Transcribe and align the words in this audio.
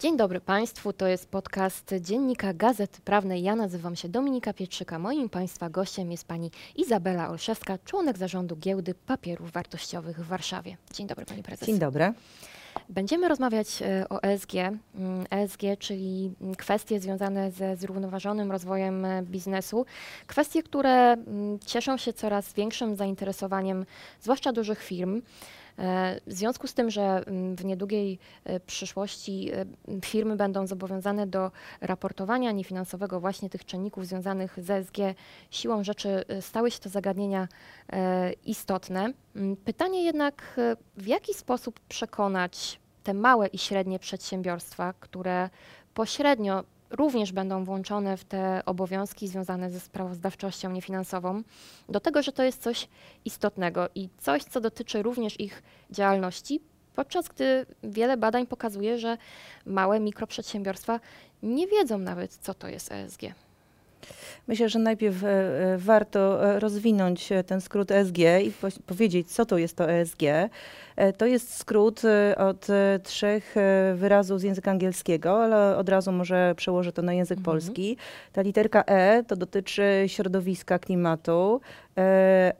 Dzień 0.00 0.16
dobry 0.16 0.40
Państwu, 0.40 0.92
to 0.92 1.06
jest 1.06 1.28
podcast 1.28 1.94
Dziennika 2.00 2.54
Gazety 2.54 3.00
Prawnej. 3.00 3.42
Ja 3.42 3.56
nazywam 3.56 3.96
się 3.96 4.08
Dominika 4.08 4.52
Pietrzyka. 4.52 4.98
Moim 4.98 5.28
Państwa 5.28 5.70
gościem 5.70 6.10
jest 6.10 6.24
Pani 6.24 6.50
Izabela 6.76 7.28
Olszewska, 7.28 7.78
członek 7.84 8.18
zarządu 8.18 8.56
Giełdy 8.56 8.94
Papierów 8.94 9.52
Wartościowych 9.52 10.20
w 10.20 10.26
Warszawie. 10.26 10.76
Dzień 10.94 11.06
dobry 11.06 11.26
Pani 11.26 11.42
Prezes. 11.42 11.66
Dzień 11.66 11.78
dobry. 11.78 12.12
Będziemy 12.88 13.28
rozmawiać 13.28 13.82
e, 13.82 14.08
o 14.08 14.22
ESG. 14.22 14.52
ESG, 15.30 15.62
czyli 15.78 16.32
kwestie 16.58 17.00
związane 17.00 17.50
ze 17.50 17.76
zrównoważonym 17.76 18.52
rozwojem 18.52 19.04
e, 19.04 19.22
biznesu. 19.22 19.86
Kwestie, 20.26 20.62
które 20.62 21.16
cieszą 21.66 21.96
się 21.96 22.12
coraz 22.12 22.52
większym 22.52 22.96
zainteresowaniem, 22.96 23.86
zwłaszcza 24.20 24.52
dużych 24.52 24.82
firm. 24.82 25.22
E, 25.78 26.20
w 26.26 26.32
związku 26.32 26.66
z 26.66 26.74
tym, 26.74 26.90
że 26.90 27.02
mm, 27.02 27.56
w 27.56 27.64
niedługiej 27.64 28.18
e, 28.44 28.60
przyszłości 28.60 29.50
e, 29.52 29.66
firmy 30.04 30.36
będą 30.36 30.66
zobowiązane 30.66 31.26
do 31.26 31.50
raportowania 31.80 32.52
niefinansowego 32.52 33.20
właśnie 33.20 33.50
tych 33.50 33.64
czynników 33.64 34.06
związanych 34.06 34.58
z 34.62 34.70
ESG, 34.70 34.96
siłą 35.50 35.84
rzeczy 35.84 36.24
stały 36.40 36.70
się 36.70 36.78
to 36.78 36.88
zagadnienia 36.88 37.48
istotne. 38.44 39.12
Mm, 39.36 39.56
pytanie 39.56 40.04
jednak, 40.04 40.60
w 40.96 41.06
jaki 41.06 41.34
sposób 41.34 41.80
przekonać 41.80 42.80
te 43.02 43.14
małe 43.14 43.46
i 43.46 43.58
średnie 43.58 43.98
przedsiębiorstwa, 43.98 44.94
które 45.00 45.50
pośrednio 45.94 46.64
również 46.90 47.32
będą 47.32 47.64
włączone 47.64 48.16
w 48.16 48.24
te 48.24 48.62
obowiązki 48.66 49.28
związane 49.28 49.70
ze 49.70 49.80
sprawozdawczością 49.80 50.70
niefinansową, 50.70 51.42
do 51.88 52.00
tego, 52.00 52.22
że 52.22 52.32
to 52.32 52.42
jest 52.42 52.62
coś 52.62 52.88
istotnego 53.24 53.88
i 53.94 54.08
coś, 54.18 54.44
co 54.44 54.60
dotyczy 54.60 55.02
również 55.02 55.40
ich 55.40 55.62
działalności, 55.90 56.60
podczas 56.94 57.28
gdy 57.28 57.66
wiele 57.82 58.16
badań 58.16 58.46
pokazuje, 58.46 58.98
że 58.98 59.18
małe 59.66 60.00
mikroprzedsiębiorstwa 60.00 61.00
nie 61.42 61.66
wiedzą 61.66 61.98
nawet, 61.98 62.34
co 62.36 62.54
to 62.54 62.68
jest 62.68 62.92
ESG. 62.92 63.22
Myślę, 64.50 64.68
że 64.68 64.78
najpierw 64.78 65.24
e, 65.24 65.28
e, 65.28 65.78
warto 65.78 66.44
e, 66.44 66.60
rozwinąć 66.60 67.28
ten 67.46 67.60
skrót 67.60 67.90
ESG 67.90 68.18
i 68.18 68.52
powiedzieć, 68.86 69.32
co 69.32 69.46
to 69.46 69.58
jest 69.58 69.76
to 69.76 69.90
ESG. 69.90 70.20
To 71.18 71.26
jest 71.26 71.56
skrót 71.56 72.02
od 72.36 72.66
trzech 73.02 73.54
wyrazów 73.94 74.40
z 74.40 74.42
języka 74.42 74.70
angielskiego, 74.70 75.44
ale 75.44 75.76
od 75.76 75.88
razu 75.88 76.12
może 76.12 76.54
przełożę 76.56 76.92
to 76.92 77.02
na 77.02 77.12
język 77.12 77.38
mhm. 77.38 77.44
polski. 77.44 77.96
Ta 78.32 78.42
literka 78.42 78.84
E 78.84 79.24
to 79.24 79.36
dotyczy 79.36 80.04
środowiska, 80.06 80.78
klimatu. 80.78 81.60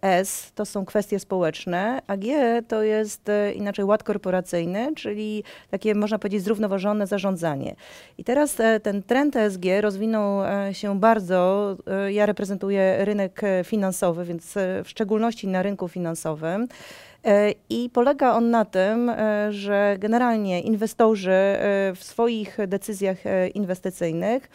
S 0.03 0.53
to 0.55 0.67
są 0.67 0.85
kwestie 0.85 1.19
społeczne, 1.19 2.03
a 2.07 2.17
G 2.17 2.63
to 2.69 2.83
jest 2.83 3.31
inaczej 3.55 3.85
ład 3.85 4.03
korporacyjny, 4.03 4.93
czyli 4.97 5.45
takie 5.71 5.95
można 5.95 6.19
powiedzieć 6.19 6.43
zrównoważone 6.43 7.07
zarządzanie. 7.07 7.75
I 8.19 8.25
teraz 8.25 8.57
ten 8.83 9.03
trend 9.03 9.37
ESG 9.37 9.65
rozwinął 9.81 10.43
się 10.73 11.01
bardzo 11.01 11.30
E, 11.31 12.13
ja 12.13 12.27
reprezentuję 12.27 13.05
rynek 13.05 13.45
e, 13.45 13.65
finansowy, 13.65 14.25
więc 14.25 14.57
e, 14.57 14.85
w 14.85 14.89
szczególności 14.89 15.49
na 15.49 15.63
rynku 15.63 15.89
finansowym. 15.89 16.69
I 17.71 17.91
polega 17.93 18.33
on 18.33 18.51
na 18.51 18.65
tym, 18.65 19.13
że 19.51 19.97
generalnie 19.99 20.61
inwestorzy 20.61 21.31
w 21.95 21.99
swoich 22.01 22.59
decyzjach 22.67 23.19
inwestycyjnych 23.55 24.49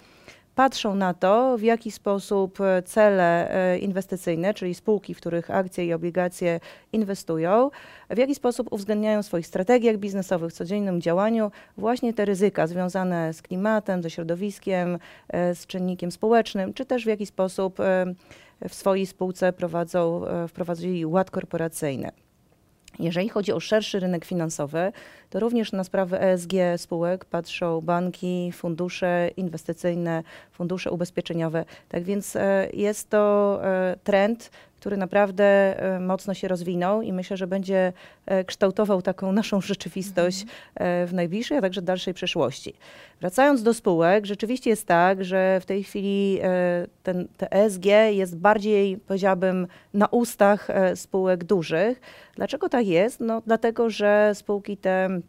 patrzą 0.56 0.96
na 0.96 1.14
to, 1.14 1.58
w 1.58 1.62
jaki 1.62 1.92
sposób 1.92 2.62
e, 2.62 2.84
cele 2.84 3.52
e, 3.52 3.80
inwestycyjne, 3.80 4.54
czyli 4.54 4.76
spółki, 4.76 5.14
w 5.14 5.18
których 5.18 5.52
akcje 5.52 5.86
i 5.86 5.94
obligacje 5.94 6.60
inwestują, 6.94 7.72
w 8.10 8.18
jaki 8.18 8.36
sposób 8.36 8.74
uwzględniają 8.74 9.24
w 9.24 9.26
swoich 9.26 9.48
strategiach 9.48 9.98
biznesowych, 9.98 10.52
w 10.52 10.56
codziennym 10.56 11.02
działaniu 11.02 11.52
właśnie 11.78 12.14
te 12.14 12.26
ryzyka 12.26 12.68
związane 12.68 13.34
z 13.34 13.42
klimatem, 13.42 14.04
ze 14.04 14.10
środowiskiem, 14.10 15.00
e, 15.28 15.56
z 15.56 15.68
czynnikiem 15.68 16.12
społecznym, 16.12 16.74
czy 16.74 16.86
też 16.86 17.04
w 17.04 17.08
jaki 17.08 17.26
sposób 17.26 17.78
w 18.70 18.74
swojej 18.76 19.06
spółce 19.06 19.54
prowadzą, 19.54 20.22
wprowadzili 20.48 21.06
ład 21.06 21.32
korporacyjny. 21.32 22.25
Jeżeli 23.00 23.30
chodzi 23.30 23.54
o 23.54 23.60
szerszy 23.60 24.00
rynek 24.00 24.26
finansowy, 24.26 24.92
to 25.30 25.40
również 25.40 25.72
na 25.72 25.84
sprawy 25.84 26.20
ESG 26.20 26.52
spółek 26.78 27.26
patrzą 27.26 27.82
banki, 27.82 28.52
fundusze 28.52 29.30
inwestycyjne, 29.38 30.24
fundusze 30.52 30.92
ubezpieczeniowe. 30.92 31.66
Tak 31.90 32.04
więc 32.04 32.36
e, 32.36 32.68
jest 32.74 33.10
to 33.10 33.60
e, 33.64 33.96
trend, 34.04 34.52
który 34.86 34.98
naprawdę 34.98 35.44
e, 35.44 36.00
mocno 36.00 36.34
się 36.34 36.48
rozwinął 36.48 37.02
i 37.02 37.14
myślę, 37.14 37.38
że 37.38 37.48
będzie 37.48 37.94
kształtował 38.46 39.02
taką 39.02 39.32
naszą 39.32 39.62
rzeczywistość 39.62 40.46
w 40.80 41.10
najbliższej, 41.14 41.58
a 41.58 41.62
także 41.62 41.82
dalszej 41.82 42.14
przyszłości. 42.14 42.74
Wracając 43.22 43.64
do 43.64 43.74
spółek, 43.74 44.26
rzeczywiście 44.26 44.70
jest 44.70 44.88
tak, 44.88 45.24
że 45.24 45.60
w 45.62 45.66
tej 45.66 45.84
chwili 45.84 46.40
ten, 47.04 47.28
te 47.38 47.52
ESG 47.52 47.86
jest 48.10 48.38
bardziej, 48.38 48.98
powiedziałabym, 48.98 49.68
na 49.94 50.08
ustach 50.08 50.68
spółek 50.96 51.44
dużych. 51.44 52.02
Dlaczego 52.36 52.70
tak 52.70 52.88
jest? 52.88 53.20
No, 53.20 53.42
dlatego, 53.46 53.90
że 53.90 54.32
spółki 54.34 54.78
te 54.78 55.20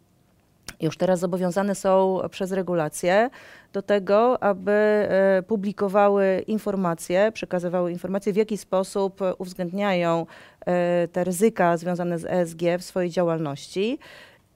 już 0.81 0.97
teraz 0.97 1.19
zobowiązane 1.19 1.75
są 1.75 2.19
przez 2.31 2.51
regulacje 2.51 3.29
do 3.73 3.81
tego, 3.81 4.43
aby 4.43 4.71
e, 4.71 5.43
publikowały 5.47 6.43
informacje, 6.47 7.31
przekazywały 7.31 7.91
informacje, 7.91 8.33
w 8.33 8.35
jaki 8.35 8.57
sposób 8.57 9.19
uwzględniają 9.37 10.25
e, 10.65 11.07
te 11.07 11.23
ryzyka 11.23 11.77
związane 11.77 12.19
z 12.19 12.25
ESG 12.25 12.61
w 12.79 12.83
swojej 12.83 13.09
działalności. 13.09 13.99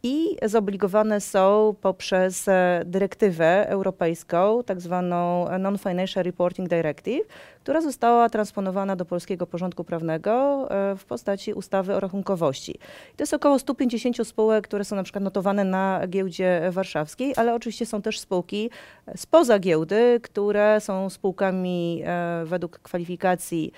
I 0.03 0.37
zobligowane 0.45 1.21
są 1.21 1.75
poprzez 1.81 2.47
e, 2.47 2.81
dyrektywę 2.85 3.69
europejską, 3.69 4.63
tak 4.63 4.81
zwaną 4.81 5.45
Non-Financial 5.59 6.23
Reporting 6.23 6.69
Directive, 6.69 7.27
która 7.63 7.81
została 7.81 8.29
transponowana 8.29 8.95
do 8.95 9.05
polskiego 9.05 9.47
porządku 9.47 9.83
prawnego 9.83 10.67
e, 10.71 10.95
w 10.95 11.05
postaci 11.05 11.53
ustawy 11.53 11.95
o 11.95 11.99
rachunkowości. 11.99 12.79
To 13.17 13.23
jest 13.23 13.33
około 13.33 13.59
150 13.59 14.27
spółek, 14.27 14.67
które 14.67 14.83
są 14.83 14.95
na 14.95 15.03
przykład 15.03 15.23
notowane 15.23 15.63
na 15.63 16.01
giełdzie 16.07 16.61
warszawskiej, 16.71 17.33
ale 17.35 17.55
oczywiście 17.55 17.85
są 17.85 18.01
też 18.01 18.19
spółki 18.19 18.69
spoza 19.15 19.59
giełdy, 19.59 20.19
które 20.23 20.81
są 20.81 21.09
spółkami 21.09 22.03
e, 22.05 22.43
według 22.45 22.79
kwalifikacji 22.79 23.71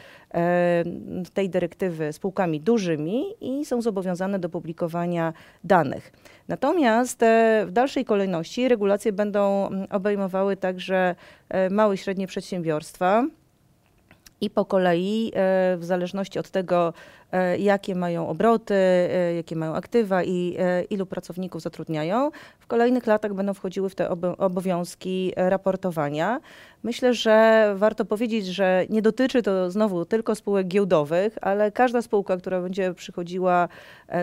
tej 1.33 1.49
dyrektywy 1.49 2.13
spółkami 2.13 2.61
dużymi 2.61 3.25
i 3.41 3.65
są 3.65 3.81
zobowiązane 3.81 4.39
do 4.39 4.49
publikowania 4.49 5.33
danych. 5.63 6.11
Natomiast 6.47 7.23
e, 7.23 7.63
w 7.67 7.71
dalszej 7.71 8.05
kolejności 8.05 8.67
regulacje 8.67 9.11
będą 9.11 9.67
mm, 9.67 9.87
obejmowały 9.91 10.57
także 10.57 11.15
e, 11.49 11.69
małe 11.69 11.95
i 11.95 11.97
średnie 11.97 12.27
przedsiębiorstwa. 12.27 13.25
I 14.41 14.49
po 14.49 14.65
kolei, 14.65 15.31
e, 15.35 15.77
w 15.77 15.85
zależności 15.85 16.39
od 16.39 16.49
tego, 16.49 16.93
jakie 17.57 17.95
mają 17.95 18.27
obroty, 18.27 18.73
e, 18.73 19.33
jakie 19.35 19.55
mają 19.55 19.75
aktywa 19.75 20.23
i 20.23 20.55
e, 20.59 20.83
ilu 20.83 21.05
pracowników 21.05 21.61
zatrudniają. 21.61 22.31
W 22.59 22.67
kolejnych 22.67 23.07
latach 23.07 23.33
będą 23.33 23.53
wchodziły 23.53 23.89
w 23.89 23.95
te 23.95 24.09
obowiązki 24.37 25.33
raportowania. 25.35 26.39
Myślę, 26.83 27.13
że 27.13 27.73
warto 27.77 28.05
powiedzieć, 28.05 28.45
że 28.45 28.85
nie 28.89 29.01
dotyczy 29.01 29.41
to 29.41 29.71
znowu 29.71 30.05
tylko 30.05 30.35
spółek 30.35 30.67
giełdowych, 30.67 31.37
ale 31.41 31.71
każda 31.71 32.01
spółka, 32.01 32.37
która 32.37 32.61
będzie 32.61 32.93
przychodziła 32.93 33.67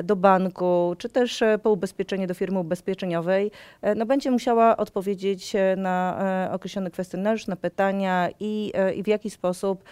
do 0.05 0.17
banku, 0.17 0.95
czy 0.99 1.09
też 1.09 1.43
po 1.63 1.71
ubezpieczenie 1.71 2.27
do 2.27 2.35
firmy 2.35 2.59
ubezpieczeniowej, 2.59 3.51
no 3.97 4.07
będzie 4.07 4.31
musiała 4.31 4.77
odpowiedzieć 4.77 5.53
na 5.77 6.19
określony 6.53 6.91
kwestionariusz, 6.91 7.47
na 7.47 7.57
pytania 7.57 8.29
i, 8.41 8.73
i 8.97 9.03
w 9.03 9.07
jaki 9.07 9.31
sposób 9.31 9.85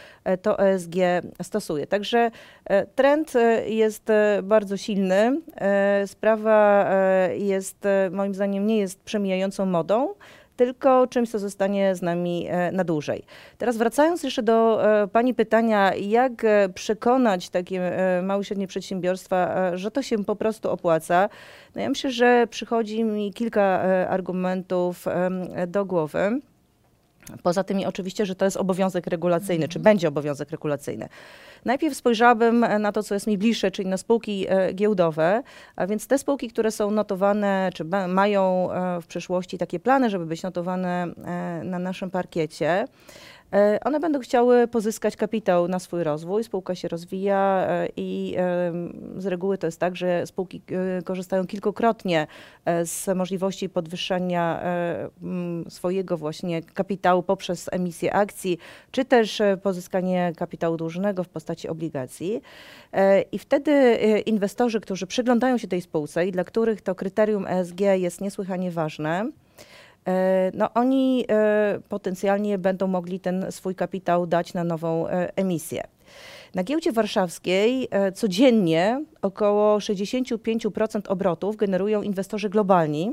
to 0.43 0.59
ESG 0.59 0.95
stosuje. 1.43 1.87
Także 1.87 2.31
trend 2.95 3.08
trend 3.09 3.37
e, 3.37 3.69
jest 3.69 4.11
e, 4.11 4.41
bardzo 4.43 4.77
silny. 4.77 5.41
E, 5.57 6.07
sprawa 6.07 6.89
jest, 7.35 7.85
moim 8.11 8.35
zdaniem, 8.35 8.67
nie 8.67 8.79
jest 8.79 9.01
przemijającą 9.01 9.67
modą, 9.67 10.15
tylko 10.57 11.07
czymś, 11.07 11.31
co 11.31 11.39
zostanie 11.39 11.95
z 11.95 12.03
nami 12.03 12.49
na 12.73 12.85
dłużej. 12.85 13.23
Teraz 13.59 13.77
wracając 13.77 14.23
jeszcze 14.23 14.43
do 14.43 14.83
Pani 15.13 15.35
pytania, 15.35 15.95
jak 15.95 16.47
przekonać 16.75 17.49
takie 17.49 17.93
małe 18.23 18.43
i 18.43 18.45
średnie 18.45 18.67
przedsiębiorstwa, 18.67 19.71
że 19.77 19.91
to 19.91 20.03
się 20.03 20.25
po 20.25 20.37
prostu 20.37 20.71
opłaca, 20.71 21.29
no 21.75 21.83
ja 21.83 21.89
myślę, 21.89 22.11
że 22.11 22.47
przychodzi 22.51 23.05
mi 23.05 23.33
kilka 23.33 23.81
argumentów 24.09 25.05
do 25.67 25.85
głowy. 25.85 26.41
Poza 27.43 27.65
tym 27.65 27.79
oczywiście, 27.87 28.27
że 28.27 28.35
to 28.35 28.45
jest 28.45 28.57
obowiązek 28.57 29.07
regulacyjny, 29.07 29.69
czy 29.69 29.79
będzie 29.79 30.09
obowiązek 30.09 30.51
regulacyjny. 30.51 31.09
Najpierw 31.65 31.97
spojrzałabym 31.97 32.67
na 32.81 32.93
to, 32.93 33.03
co 33.03 33.15
jest 33.15 33.27
mi 33.27 33.39
bliższe, 33.39 33.71
czyli 33.71 33.89
na 33.89 33.97
spółki 33.97 34.47
e, 34.49 34.73
giełdowe, 34.75 35.43
a 35.77 35.87
więc 35.87 36.07
te 36.07 36.19
spółki, 36.19 36.49
które 36.49 36.71
są 36.71 36.91
notowane, 36.91 37.71
czy 37.75 37.85
mają 38.09 38.73
e, 38.73 39.01
w 39.01 39.07
przyszłości 39.07 39.59
takie 39.59 39.81
plany, 39.81 40.11
żeby 40.11 40.27
być 40.27 40.43
notowane 40.43 41.03
e, 41.25 41.65
na 41.65 41.79
naszym 41.79 42.11
parkiecie. 42.11 42.85
E, 43.53 43.79
one 43.85 44.01
będą 44.01 44.21
chciały 44.21 44.69
pozyskać 44.69 45.17
kapitał 45.17 45.69
na 45.69 45.79
swój 45.79 46.05
rozwój, 46.05 46.45
spółka 46.45 46.75
się 46.75 46.89
rozwija 46.89 47.67
e, 47.69 47.89
i 47.97 48.37
z 49.17 49.27
reguły 49.27 49.59
to 49.59 49.67
jest 49.67 49.81
tak, 49.81 49.97
że 49.97 50.27
spółki 50.27 50.63
e, 50.99 51.03
korzystają 51.03 51.47
kilkukrotnie 51.47 52.27
z 52.85 53.17
możliwości 53.17 53.69
podwyższania 53.69 54.63
swojego 55.69 56.17
właśnie 56.17 56.63
kapitału 56.63 57.23
poprzez 57.23 57.69
emisję 57.73 58.15
akcji, 58.15 58.59
czy 58.91 59.05
też 59.05 59.43
pozyskanie 59.63 60.33
kapitału 60.37 60.77
dłużnego 60.77 61.25
w 61.25 61.29
postaci 61.29 61.69
obligacji. 61.69 62.43
I 63.33 63.39
wtedy 63.39 63.99
inwestorzy, 64.27 64.81
którzy 64.81 65.07
przyglądają 65.07 65.59
się 65.59 65.69
tej 65.69 65.81
spółce 65.81 66.27
i 66.27 66.33
dla 66.33 66.45
których 66.45 66.83
to 66.83 66.95
kryterium 66.95 67.47
ESG 67.47 67.81
jest 67.81 68.21
niesłychanie 68.21 68.71
ważne, 68.71 69.31
no 70.55 70.75
oni 70.75 71.25
e, 71.29 71.79
potencjalnie 71.89 72.59
będą 72.59 72.87
mogli 72.87 73.21
ten 73.21 73.47
swój 73.51 73.75
kapitał 73.75 74.27
dać 74.27 74.55
na 74.55 74.65
nową 74.65 75.09
e, 75.09 75.37
emisję. 75.37 75.83
Na 76.55 76.65
giełdzie 76.65 76.93
warszawskiej 76.93 77.89
codziennie 78.15 79.05
około 79.23 79.79
65% 79.79 81.01
obrotów 81.09 81.57
generują 81.57 82.03
inwestorzy 82.03 82.49
globalni, 82.49 83.13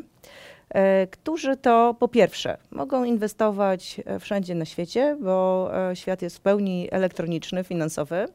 którzy 1.12 1.58
to 1.58 1.96
po 2.00 2.08
pierwsze 2.08 2.58
mogą 2.72 3.04
inwestować 3.04 4.02
wszędzie 4.20 4.56
na 4.56 4.66
świecie, 4.66 5.18
bo 5.22 5.70
świat 5.94 6.22
jest 6.22 6.38
w 6.38 6.42
pełni 6.42 6.88
elektroniczny, 6.92 7.64
finansowy. 7.64 8.26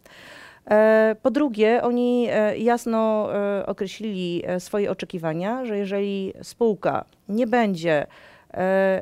Po 1.22 1.30
drugie, 1.30 1.82
oni 1.82 2.28
jasno 2.56 3.28
określili 3.66 4.42
swoje 4.58 4.90
oczekiwania, 4.90 5.64
że 5.64 5.78
jeżeli 5.78 6.32
spółka 6.42 7.04
nie 7.28 7.46
będzie 7.46 8.06
E, 8.06 8.29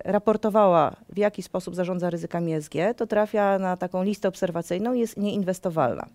raportowała, 0.05 0.97
w 1.09 1.19
jaki 1.19 1.43
sposób 1.43 1.75
zarządza 1.75 2.11
ryzykami 2.11 2.55
ESG, 2.55 2.75
to 2.97 3.06
trafia 3.06 3.59
na 3.59 3.77
taką 3.77 4.03
listę 4.03 4.29
obserwacyjną 4.29 4.93
i 4.93 5.00
jest 5.00 5.17
nieinwestowalna. 5.17 6.06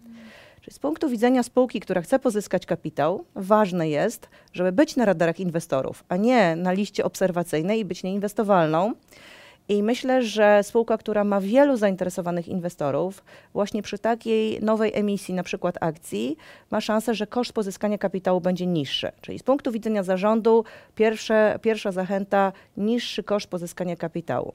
Czyli 0.62 0.76
z 0.76 0.80
punktu 0.80 1.10
widzenia 1.10 1.44
spółki, 1.44 1.80
która 1.80 2.02
chce 2.02 2.20
pozyskać 2.20 2.66
kapitał, 2.66 3.26
ważne 3.36 3.90
jest, 3.90 4.30
żeby 4.54 4.72
być 4.72 4.96
na 4.96 5.06
radarach 5.06 5.40
inwestorów, 5.40 6.04
a 6.10 6.18
nie 6.18 6.56
na 6.56 6.72
liście 6.72 7.06
obserwacyjnej 7.06 7.80
i 7.80 7.86
być 7.86 8.04
nieinwestowalną. 8.04 8.94
I 9.70 9.84
myślę, 9.84 10.24
że 10.24 10.64
spółka, 10.64 10.98
która 10.98 11.24
ma 11.24 11.42
wielu 11.42 11.78
zainteresowanych 11.78 12.48
inwestorów, 12.48 13.24
właśnie 13.54 13.82
przy 13.82 13.98
takiej 13.98 14.62
nowej 14.62 14.92
emisji, 14.96 15.34
na 15.34 15.44
przykład 15.44 15.76
akcji, 15.82 16.38
ma 16.72 16.82
szansę, 16.82 17.16
że 17.16 17.28
koszt 17.28 17.54
pozyskania 17.54 17.98
kapitału 17.98 18.42
będzie 18.42 18.66
niższy. 18.66 19.12
Czyli 19.22 19.40
z 19.40 19.44
punktu 19.44 19.72
widzenia 19.72 20.04
zarządu, 20.04 20.64
pierwsze, 20.96 21.60
pierwsza 21.62 21.92
zachęta 21.92 22.52
niższy 22.78 23.24
koszt 23.24 23.48
pozyskania 23.48 23.96
kapitału. 23.96 24.54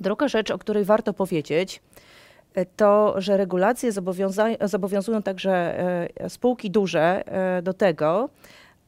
Druga 0.00 0.28
rzecz, 0.28 0.50
o 0.50 0.58
której 0.58 0.84
warto 0.84 1.12
powiedzieć, 1.12 1.80
to, 2.76 3.14
że 3.20 3.36
regulacje 3.36 3.92
zobowiązują 4.60 5.22
także 5.22 5.78
e, 6.16 6.30
spółki 6.30 6.70
duże 6.70 7.22
e, 7.26 7.62
do 7.62 7.72
tego, 7.72 8.28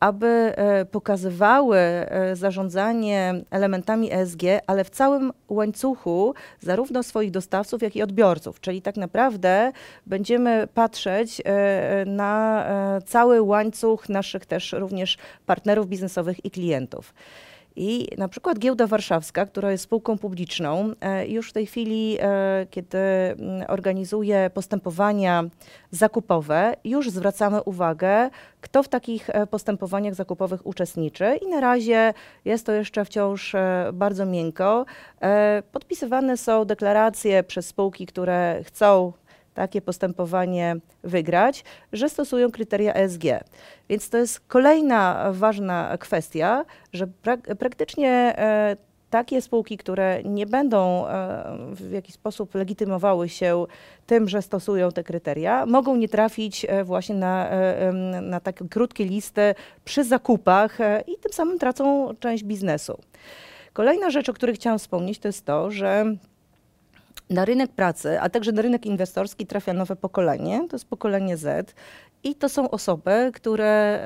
aby 0.00 0.26
e, 0.26 0.84
pokazywały 0.84 1.78
e, 1.78 2.36
zarządzanie 2.36 3.34
elementami 3.50 4.12
ESG, 4.12 4.42
ale 4.66 4.84
w 4.84 4.90
całym 4.90 5.32
łańcuchu 5.48 6.34
zarówno 6.60 7.02
swoich 7.02 7.30
dostawców, 7.30 7.82
jak 7.82 7.96
i 7.96 8.02
odbiorców. 8.02 8.60
Czyli 8.60 8.82
tak 8.82 8.96
naprawdę 8.96 9.72
będziemy 10.06 10.68
patrzeć 10.74 11.42
e, 11.44 12.04
na 12.06 12.64
cały 13.06 13.42
łańcuch 13.42 14.08
naszych 14.08 14.46
też 14.46 14.72
również 14.72 15.18
partnerów 15.46 15.88
biznesowych 15.88 16.44
i 16.44 16.50
klientów. 16.50 17.14
I 17.82 18.08
na 18.18 18.28
przykład 18.28 18.58
Giełda 18.58 18.86
Warszawska, 18.86 19.46
która 19.46 19.72
jest 19.72 19.84
spółką 19.84 20.18
publiczną, 20.18 20.92
e, 21.00 21.28
już 21.28 21.50
w 21.50 21.52
tej 21.52 21.66
chwili, 21.66 22.16
e, 22.20 22.66
kiedy 22.70 22.98
mm, 22.98 23.64
organizuje 23.68 24.50
postępowania 24.54 25.44
zakupowe, 25.90 26.74
już 26.84 27.10
zwracamy 27.10 27.62
uwagę, 27.62 28.30
kto 28.60 28.82
w 28.82 28.88
takich 28.88 29.30
e, 29.30 29.46
postępowaniach 29.46 30.14
zakupowych 30.14 30.66
uczestniczy 30.66 31.38
i 31.42 31.48
na 31.48 31.60
razie 31.60 32.14
jest 32.44 32.66
to 32.66 32.72
jeszcze 32.72 33.04
wciąż 33.04 33.56
bardzo 33.92 34.26
miękko. 34.26 34.86
Podpisywane 35.72 36.36
są 36.36 36.64
deklaracje 36.64 37.42
przez 37.42 37.66
spółki, 37.66 38.06
które 38.06 38.60
chcą 38.64 39.12
takie 39.54 39.82
postępowanie 39.82 40.76
wygrać, 41.04 41.64
że 41.92 42.08
stosują 42.08 42.50
kryteria 42.50 42.94
ESG. 42.94 43.24
Więc 43.88 44.10
to 44.10 44.18
jest 44.18 44.40
kolejna 44.40 45.32
ważna 45.32 45.96
kwestia, 46.00 46.64
że 46.92 47.06
prak 47.06 47.40
praktycznie 47.58 48.10
e, 48.10 48.76
takie 49.10 49.42
spółki, 49.42 49.76
które 49.76 50.22
nie 50.24 50.46
będą 50.46 51.06
e, 51.06 51.44
w 51.70 51.90
jakiś 51.90 52.14
sposób 52.14 52.54
legitymowały 52.54 53.28
się 53.28 53.66
tym, 54.06 54.28
że 54.28 54.42
stosują 54.42 54.92
te 54.92 55.04
kryteria, 55.04 55.66
mogą 55.66 55.96
nie 55.96 56.08
trafić 56.08 56.66
e, 56.68 56.84
właśnie 56.84 57.14
na, 57.14 57.50
na 58.22 58.40
takie 58.40 58.68
krótkie 58.68 59.04
listy 59.04 59.54
przy 59.84 60.04
zakupach 60.04 60.78
i 61.06 61.18
tym 61.18 61.32
samym 61.32 61.58
tracą 61.58 62.14
część 62.20 62.44
biznesu. 62.44 62.98
Kolejna 63.72 64.10
rzecz, 64.10 64.28
o 64.28 64.32
której 64.32 64.54
chciałam 64.54 64.78
wspomnieć, 64.78 65.18
to 65.18 65.28
jest 65.28 65.44
to, 65.44 65.70
że 65.70 66.16
na 67.30 67.44
rynek 67.44 67.72
pracy, 67.72 68.20
a 68.20 68.28
także 68.28 68.52
na 68.52 68.62
rynek 68.62 68.86
inwestorski 68.86 69.46
trafia 69.46 69.72
nowe 69.72 69.96
pokolenie, 69.96 70.66
to 70.68 70.76
jest 70.76 70.88
pokolenie 70.88 71.36
Z. 71.36 71.74
I 72.24 72.34
to 72.34 72.48
są 72.48 72.70
osoby, 72.70 73.30
które 73.34 74.00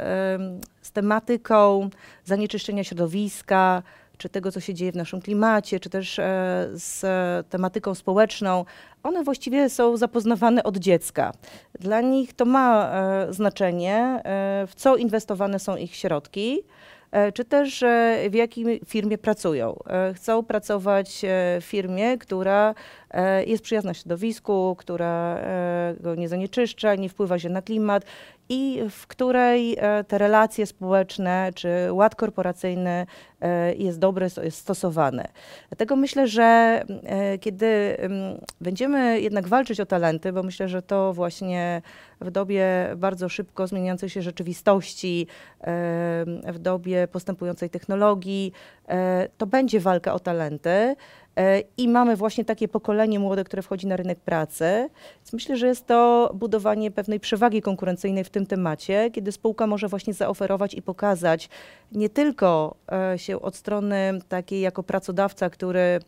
z 0.83 0.93
tematyką 0.93 1.91
zanieczyszczenia 2.25 2.85
środowiska, 2.85 3.83
czy 4.19 4.29
tego, 4.29 4.53
co 4.53 4.61
się 4.61 4.75
dzieje 4.75 4.93
w 4.93 4.97
naszym 4.97 5.21
klimacie, 5.21 5.81
czy 5.81 5.91
też 5.91 6.19
e, 6.19 6.69
z 6.73 7.07
tematyką 7.49 7.95
społeczną, 7.95 8.65
one 9.03 9.25
właściwie 9.25 9.71
są 9.71 9.97
zapoznawane 9.97 10.63
od 10.63 10.77
dziecka. 10.77 11.33
Dla 11.81 12.01
nich 12.01 12.33
to 12.33 12.45
ma 12.45 12.91
e, 12.91 13.33
znaczenie, 13.33 13.97
e, 13.97 14.67
w 14.67 14.75
co 14.75 14.97
inwestowane 14.97 15.59
są 15.59 15.77
ich 15.77 15.97
środki. 15.97 16.63
Czy 17.35 17.45
też 17.45 17.85
w 18.31 18.35
jakiej 18.35 18.81
firmie 18.87 19.19
pracują. 19.19 19.79
Chcą 20.15 20.45
pracować 20.45 21.21
w 21.61 21.65
firmie, 21.65 22.19
która 22.19 22.75
jest 23.47 23.63
przyjazna 23.63 23.95
środowisku, 23.95 24.77
która 24.79 25.39
go 26.01 26.15
nie 26.15 26.29
zanieczyszcza, 26.29 26.95
nie 26.95 27.09
wpływa 27.09 27.39
się 27.39 27.49
na 27.49 27.63
klimat 27.63 28.05
i 28.49 28.81
w 28.91 29.07
której 29.07 29.77
te 30.09 30.19
relacje 30.19 30.67
społeczne 30.67 31.51
czy 31.55 31.69
ład 31.91 32.15
korporacyjny 32.15 33.07
jest 33.77 33.99
dobry, 33.99 34.29
jest 34.43 34.59
stosowany. 34.59 35.25
Dlatego 35.69 35.97
myślę, 35.97 36.29
że 36.29 36.83
kiedy 37.41 37.97
będziemy 38.61 39.21
jednak 39.21 39.49
walczyć 39.49 39.81
o 39.81 39.87
talenty, 39.87 40.33
bo 40.33 40.43
myślę, 40.43 40.69
że 40.69 40.83
to 40.83 41.13
właśnie 41.13 41.83
w 42.21 42.31
dobie 42.31 42.67
bardzo 42.97 43.29
szybko 43.29 43.67
zmieniającej 43.67 44.09
się 44.09 44.23
rzeczywistości, 44.23 45.27
w 46.53 46.59
dobie 46.59 47.09
postępującej 47.09 47.71
technologii, 47.71 48.53
e, 48.84 48.84
to 49.39 49.47
będzie 49.47 49.81
walka 49.81 50.15
o 50.15 50.21
talenty. 50.21 50.97
E, 51.37 51.61
I 51.77 51.89
mamy 51.89 52.17
właśnie 52.17 52.45
takie 52.45 52.69
pokolenie 52.69 53.19
młode, 53.19 53.45
które 53.45 53.63
wchodzi 53.63 53.87
na 53.87 53.97
rynek 53.97 54.21
pracy. 54.21 54.89
Więc 55.17 55.33
myślę, 55.33 55.57
że 55.57 55.67
jest 55.67 55.87
to 55.87 56.31
budowanie 56.35 56.91
pewnej 56.91 57.21
przewagi 57.21 57.63
konkurencyjnej 57.63 58.25
w 58.25 58.31
tym 58.31 58.47
temacie, 58.47 59.11
kiedy 59.11 59.33
spółka 59.33 59.67
może 59.67 59.89
właśnie 59.89 60.15
zaoferować 60.15 60.75
i 60.75 60.83
pokazać 60.83 61.49
nie 61.93 62.09
tylko 62.09 62.75
e, 62.93 63.19
się 63.19 63.41
od 63.41 63.57
strony 63.57 64.19
takiej 64.29 64.61
jako 64.61 64.83
pracodawca, 64.83 65.51
który 65.51 66.01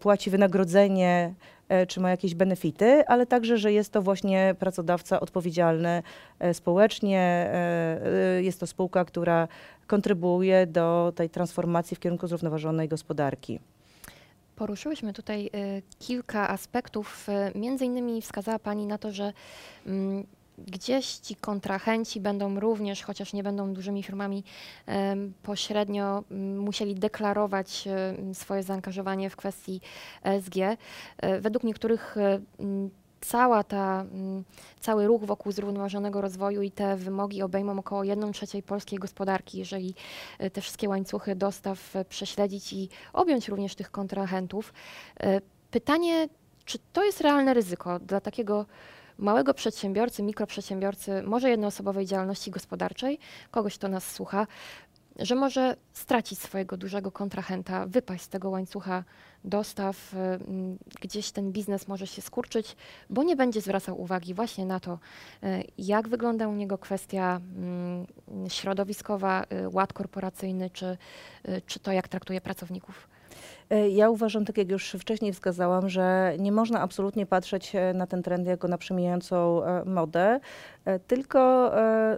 płaci 0.00 0.30
wynagrodzenie 0.30 1.34
E, 1.68 1.86
czy 1.86 2.00
ma 2.00 2.10
jakieś 2.10 2.34
benefity, 2.34 3.06
ale 3.06 3.26
także, 3.26 3.58
że 3.58 3.72
jest 3.72 3.92
to 3.92 4.02
właśnie 4.02 4.54
pracodawca 4.58 5.20
odpowiedzialny 5.20 6.02
e, 6.38 6.54
społecznie, 6.54 7.20
e, 7.20 8.42
jest 8.42 8.60
to 8.60 8.66
spółka, 8.66 9.04
która 9.04 9.48
kontrybuuje 9.86 10.66
do 10.66 11.12
tej 11.16 11.30
transformacji 11.30 11.96
w 11.96 12.00
kierunku 12.00 12.26
zrównoważonej 12.26 12.88
gospodarki. 12.88 13.60
Poruszyłyśmy 14.56 15.12
tutaj 15.12 15.50
kilka 15.98 16.48
aspektów. 16.48 17.26
Między 17.54 17.84
innymi 17.84 18.22
wskazała 18.22 18.58
Pani 18.58 18.86
na 18.86 18.98
to, 18.98 19.12
że 19.12 19.32
mm, 19.86 20.26
gdzieś 20.58 21.06
ci 21.06 21.36
kontrahenci 21.36 22.20
będą 22.20 22.60
również, 22.60 23.02
chociaż 23.02 23.32
nie 23.32 23.42
będą 23.42 23.74
dużymi 23.74 24.02
firmami, 24.02 24.44
pośrednio 25.42 26.24
musieli 26.56 26.94
deklarować 26.94 27.88
swoje 28.32 28.62
zaangażowanie 28.62 29.30
w 29.30 29.36
kwestii 29.36 29.80
ESG. 30.22 30.56
E, 30.56 31.40
według 31.40 31.64
niektórych 31.64 32.16
e, 32.16 32.40
cała 33.24 33.64
ta, 33.64 34.04
cały 34.80 35.06
ruch 35.06 35.24
wokół 35.24 35.52
zrównoważonego 35.52 36.20
rozwoju 36.20 36.62
i 36.62 36.70
te 36.70 36.96
wymogi 36.96 37.42
obejmą 37.42 37.78
około 37.78 38.04
1 38.04 38.32
trzeciej 38.32 38.62
polskiej 38.62 38.98
gospodarki, 38.98 39.58
jeżeli 39.58 39.94
e, 40.38 40.50
te 40.50 40.60
wszystkie 40.60 40.88
łańcuchy 40.88 41.36
dostaw 41.36 41.94
prześledzić 42.08 42.72
i 42.72 42.88
objąć 43.12 43.48
również 43.48 43.74
tych 43.74 43.90
kontrahentów. 43.90 44.72
Pytanie, 45.70 46.28
czy 46.64 46.78
to 46.92 47.04
jest 47.04 47.20
realne 47.20 47.54
ryzyko 47.54 47.98
dla 47.98 48.20
takiego 48.20 48.66
małego 49.18 49.54
przedsiębiorcy, 49.54 50.22
mikroprzedsiębiorcy, 50.22 51.22
może 51.22 51.50
jednoosobowej 51.50 52.06
działalności 52.06 52.50
gospodarczej, 52.50 53.18
kogoś, 53.50 53.78
kto 53.78 53.88
nas 53.88 54.12
słucha, 54.12 54.46
że 55.18 55.34
może 55.34 55.76
stracić 55.92 56.38
swojego 56.38 56.76
dużego 56.76 57.12
kontrahenta, 57.12 57.86
wypaść 57.86 58.24
z 58.24 58.28
tego 58.28 58.50
łańcucha 58.50 59.04
dostaw, 59.44 60.14
gdzieś 61.00 61.30
ten 61.30 61.52
biznes 61.52 61.88
może 61.88 62.06
się 62.06 62.22
skurczyć, 62.22 62.76
bo 63.10 63.22
nie 63.22 63.36
będzie 63.36 63.60
zwracał 63.60 64.00
uwagi 64.00 64.34
właśnie 64.34 64.66
na 64.66 64.80
to, 64.80 64.98
jak 65.78 66.08
wygląda 66.08 66.48
u 66.48 66.54
niego 66.54 66.78
kwestia 66.78 67.40
środowiskowa, 68.48 69.44
ład 69.72 69.92
korporacyjny, 69.92 70.70
czy, 70.70 70.96
czy 71.66 71.78
to, 71.78 71.92
jak 71.92 72.08
traktuje 72.08 72.40
pracowników. 72.40 73.08
E, 73.70 73.88
ja 73.88 74.10
uważam, 74.10 74.44
tak 74.44 74.58
jak 74.58 74.70
już 74.70 74.96
wcześniej 75.00 75.32
wskazałam, 75.32 75.88
że 75.88 76.34
nie 76.38 76.52
można 76.52 76.80
absolutnie 76.80 77.26
patrzeć 77.26 77.74
e, 77.74 77.94
na 77.94 78.06
ten 78.06 78.22
trend 78.22 78.46
jako 78.46 78.68
na 78.68 78.78
przemijającą 78.78 79.64
e, 79.64 79.84
modę, 79.84 80.40
tylko 81.06 81.72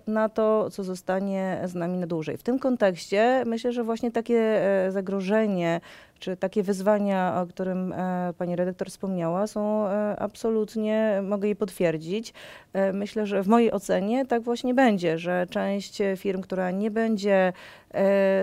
na 0.07 0.29
to, 0.29 0.71
co 0.71 0.85
zostanie 0.85 1.61
z 1.65 1.75
nami 1.75 1.99
na 1.99 2.07
dłużej. 2.07 2.37
W 2.37 2.43
tym 2.43 2.59
kontekście 2.59 3.43
myślę, 3.47 3.73
że 3.73 3.85
właśnie 3.85 4.11
takie 4.11 4.61
zagrożenie 4.89 5.81
czy 6.19 6.37
takie 6.37 6.63
wyzwania, 6.63 7.41
o 7.43 7.47
którym 7.47 7.95
pani 8.39 8.57
redaktor 8.57 8.89
wspomniała, 8.89 9.47
są 9.47 9.87
absolutnie, 10.19 11.23
mogę 11.23 11.49
je 11.49 11.57
potwierdzić. 11.57 12.35
Myślę, 12.93 13.27
że 13.27 13.43
w 13.43 13.49
mojej 13.49 13.73
ocenie 13.73 14.27
tak 14.27 14.43
właśnie 14.43 14.75
będzie, 14.75 15.19
że 15.19 15.47
część 15.51 15.99
firm, 16.17 16.43
która 16.43 16.71
nie 16.71 16.91
będzie 16.91 17.53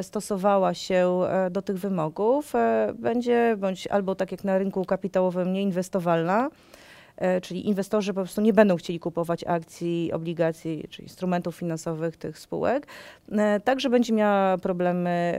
stosowała 0.01 0.73
się 0.73 1.19
do 1.51 1.61
tych 1.61 1.77
wymogów, 1.77 2.53
będzie 2.93 3.55
bądź 3.57 3.87
albo 3.87 4.15
tak 4.15 4.31
jak 4.31 4.43
na 4.43 4.57
rynku 4.57 4.85
kapitałowym 4.85 5.53
nieinwestowalna, 5.53 6.47
e, 6.47 6.82
czyli 7.41 7.67
inwestorzy 7.67 8.13
po 8.13 8.21
prostu 8.21 8.41
nie 8.41 8.53
będą 8.53 8.75
chcieli 8.75 8.99
kupować 8.99 9.43
akcji, 9.43 10.11
obligacji 10.13 10.83
czy 10.89 11.01
instrumentów 11.01 11.55
finansowych 11.55 12.17
tych 12.17 12.39
spółek. 12.39 12.87
E, 13.31 13.59
także 13.59 13.89
będzie 13.89 14.13
miała 14.13 14.57
problemy 14.57 15.09
e, 15.09 15.35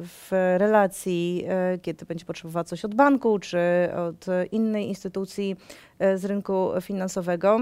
w 0.00 0.28
relacji, 0.58 1.44
kiedy 1.82 2.06
będzie 2.06 2.24
potrzebowała 2.24 2.64
coś 2.64 2.84
od 2.84 2.94
banku 2.94 3.38
czy 3.38 3.58
od 3.96 4.26
innej 4.52 4.88
instytucji 4.88 5.56
z 6.14 6.24
rynku 6.24 6.68
finansowego 6.80 7.60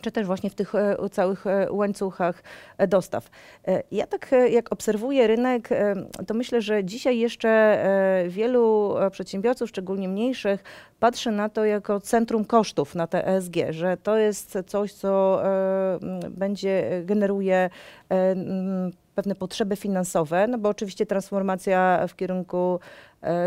czy 0.00 0.10
też 0.10 0.26
właśnie 0.26 0.50
w 0.50 0.54
tych 0.54 0.74
e, 0.74 0.96
całych 1.10 1.46
e, 1.46 1.72
łańcuchach 1.72 2.42
e, 2.78 2.86
dostaw. 2.86 3.30
Ja 3.90 4.06
tak 4.06 4.34
jak 4.50 4.72
obserwuję 4.72 5.26
rynek, 5.26 5.68
to 6.26 6.34
myślę, 6.34 6.62
że 6.62 6.84
dzisiaj 6.84 7.18
jeszcze 7.18 7.84
wielu 8.28 8.94
przedsiębiorców, 9.10 9.68
szczególnie 9.68 10.08
mniejszych, 10.08 10.64
patrzy 11.00 11.30
na 11.30 11.48
to 11.48 11.64
jako 11.64 12.00
centrum 12.00 12.44
kosztów 12.44 12.94
na 12.94 13.06
te 13.06 13.26
ESG, 13.26 13.54
że 13.70 13.96
to 13.96 14.16
jest 14.16 14.58
coś, 14.66 14.92
co 14.92 15.42
będzie 16.30 17.02
generuje 17.04 17.70
pewne 19.14 19.34
potrzeby 19.34 19.76
finansowe, 19.76 20.46
no 20.46 20.58
bo 20.58 20.68
oczywiście 20.68 21.06
transformacja 21.06 22.06
w 22.08 22.16
kierunku 22.16 22.80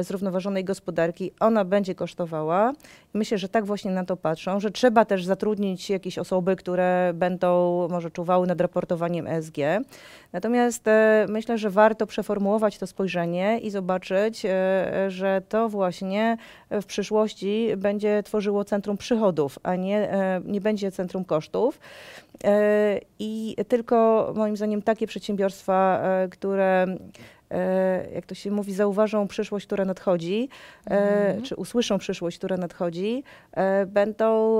zrównoważonej 0.01 0.63
gospodarki, 0.63 1.31
ona 1.39 1.65
będzie 1.65 1.95
kosztowała. 1.95 2.73
Myślę, 3.13 3.37
że 3.37 3.49
tak 3.49 3.65
właśnie 3.65 3.91
na 3.91 4.05
to 4.05 4.17
patrzą, 4.17 4.59
że 4.59 4.71
trzeba 4.71 5.05
też 5.05 5.25
zatrudnić 5.25 5.89
jakieś 5.89 6.17
osoby, 6.17 6.55
które 6.55 7.11
będą 7.13 7.87
może 7.91 8.11
czuwały 8.11 8.47
nad 8.47 8.61
raportowaniem 8.61 9.27
ESG. 9.27 9.57
Natomiast 10.33 10.87
e, 10.87 11.25
myślę, 11.29 11.57
że 11.57 11.69
warto 11.69 12.07
przeformułować 12.07 12.77
to 12.77 12.87
spojrzenie 12.87 13.59
i 13.59 13.69
zobaczyć, 13.69 14.45
e, 14.45 14.51
że 15.07 15.41
to 15.49 15.69
właśnie 15.69 16.37
w 16.71 16.85
przyszłości 16.85 17.69
będzie 17.77 18.23
tworzyło 18.23 18.65
centrum 18.65 18.97
przychodów, 18.97 19.59
a 19.63 19.75
nie, 19.75 20.09
nie 20.45 20.61
będzie 20.61 20.91
centrum 20.91 21.25
kosztów. 21.25 21.79
I 23.19 23.55
tylko 23.67 24.33
moim 24.35 24.57
zdaniem 24.57 24.81
takie 24.81 25.07
przedsiębiorstwa, 25.07 26.01
e, 26.03 26.27
które 26.29 26.83
e, 26.83 26.97
jak 28.15 28.25
to 28.25 28.35
się 28.35 28.51
mówi, 28.51 28.73
zauważą 28.73 29.27
przyszłość, 29.27 29.65
która 29.65 29.85
nadchodzi, 29.85 30.49
mm. 30.85 31.41
czy 31.41 31.55
usłyszą 31.55 31.97
przyszłość, 31.97 32.37
która 32.37 32.57
nadchodzi, 32.57 33.23
będą 33.87 34.59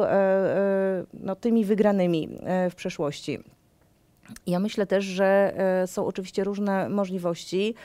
no, 1.14 1.36
tymi 1.36 1.66
wygranymi 1.66 2.30
w 2.70 2.76
przyszłości. 2.76 3.40
Ja 4.48 4.60
myślę 4.60 4.86
też, 4.86 5.06
że 5.06 5.54
są 5.86 6.06
oczywiście 6.06 6.44
różne 6.44 6.90
możliwości 6.90 7.76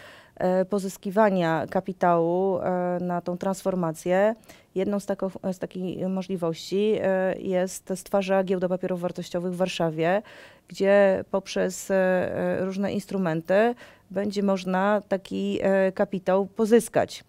pozyskiwania 0.71 1.67
kapitału 1.71 2.59
na 3.01 3.21
tą 3.21 3.39
transformację. 3.39 4.35
Jedną 4.79 5.01
z, 5.01 5.07
tako, 5.07 5.31
z 5.53 5.59
takich 5.59 6.09
możliwości 6.09 6.95
e, 7.03 7.35
jest 7.39 7.93
stwarza 7.95 8.45
giełda 8.45 8.69
papierów 8.69 9.01
wartościowych 9.01 9.53
w 9.53 9.57
Warszawie, 9.57 10.23
gdzie 10.69 11.25
poprzez 11.31 11.91
e, 11.91 12.59
różne 12.61 12.93
instrumenty 12.93 13.75
będzie 14.11 14.43
można 14.43 15.03
taki 15.09 15.59
e, 15.63 15.93
kapitał 15.93 16.47
pozyskać. 16.47 17.25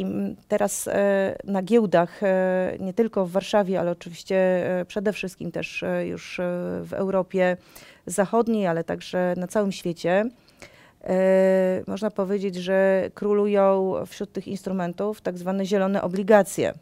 I 0.00 0.06
teraz 0.48 0.88
na 1.44 1.62
giełdach, 1.62 2.20
nie 2.80 2.94
tylko 2.94 3.26
w 3.26 3.30
Warszawie, 3.30 3.80
ale 3.80 3.90
oczywiście 3.90 4.64
przede 4.88 5.12
wszystkim 5.12 5.52
też 5.52 5.84
już 6.04 6.40
w 6.82 6.92
Europie 6.92 7.56
Zachodniej, 8.06 8.66
ale 8.66 8.84
także 8.84 9.34
na 9.36 9.46
całym 9.46 9.72
świecie, 9.72 10.24
E, 10.24 10.47
można 11.86 12.10
powiedzieć, 12.10 12.54
że 12.56 13.10
królują 13.14 13.94
wśród 14.06 14.32
tych 14.32 14.48
instrumentów 14.48 15.20
tak 15.20 15.38
zwane 15.38 15.66
zielone 15.66 16.02
obligacje. 16.02 16.74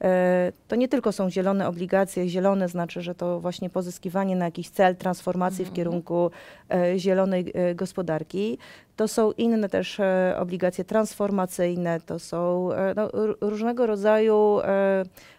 E, 0.00 0.52
to 0.68 0.76
nie 0.76 0.88
tylko 0.88 1.12
są 1.12 1.30
zielone 1.30 1.68
obligacje, 1.68 2.28
zielone 2.28 2.68
znaczy, 2.68 3.02
że 3.02 3.14
to 3.14 3.40
właśnie 3.40 3.70
pozyskiwanie 3.70 4.36
na 4.36 4.44
jakiś 4.44 4.68
cel 4.68 4.96
transformacji 4.96 5.64
w 5.64 5.68
mhm. 5.68 5.76
kierunku 5.76 6.30
e, 6.70 6.98
zielonej 6.98 7.52
gospodarki. 7.74 8.58
To 8.96 9.08
są 9.08 9.32
inne 9.32 9.68
też 9.68 10.00
obligacje 10.38 10.84
transformacyjne, 10.84 12.00
to 12.00 12.18
są 12.18 12.68
no, 12.96 13.08
różnego 13.40 13.86
rodzaju 13.86 14.60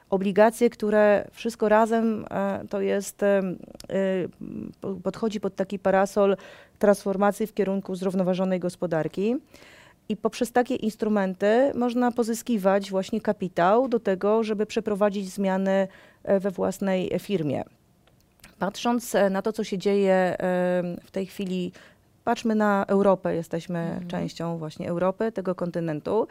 obligacje, 0.09 0.69
które 0.69 1.27
wszystko 1.31 1.69
razem 1.69 2.25
to 2.69 2.81
jest, 2.81 3.21
podchodzi 5.03 5.39
pod 5.39 5.55
taki 5.55 5.79
parasol 5.79 6.37
transformacji 6.79 7.47
w 7.47 7.53
kierunku 7.53 7.95
zrównoważonej 7.95 8.59
gospodarki. 8.59 9.35
I 10.09 10.17
poprzez 10.17 10.51
takie 10.51 10.75
instrumenty 10.75 11.71
można 11.75 12.11
pozyskiwać 12.11 12.91
właśnie 12.91 13.21
kapitał 13.21 13.87
do 13.87 13.99
tego, 13.99 14.43
żeby 14.43 14.65
przeprowadzić 14.65 15.29
zmiany 15.29 15.87
e, 16.23 16.39
we 16.39 16.51
własnej 16.51 17.19
firmie. 17.19 17.63
Patrząc 18.59 19.15
e, 19.15 19.29
na 19.29 19.41
to, 19.41 19.53
co 19.53 19.63
się 19.63 19.77
dzieje 19.77 20.13
e, 20.13 20.37
w 21.03 21.11
tej 21.11 21.25
chwili, 21.25 21.71
patrzmy 22.23 22.55
na 22.55 22.85
Europę, 22.87 23.35
jesteśmy 23.35 23.79
mhm. 23.79 24.07
częścią 24.07 24.57
właśnie 24.57 24.89
Europy, 24.89 25.31
tego 25.31 25.55
kontynentu, 25.55 26.27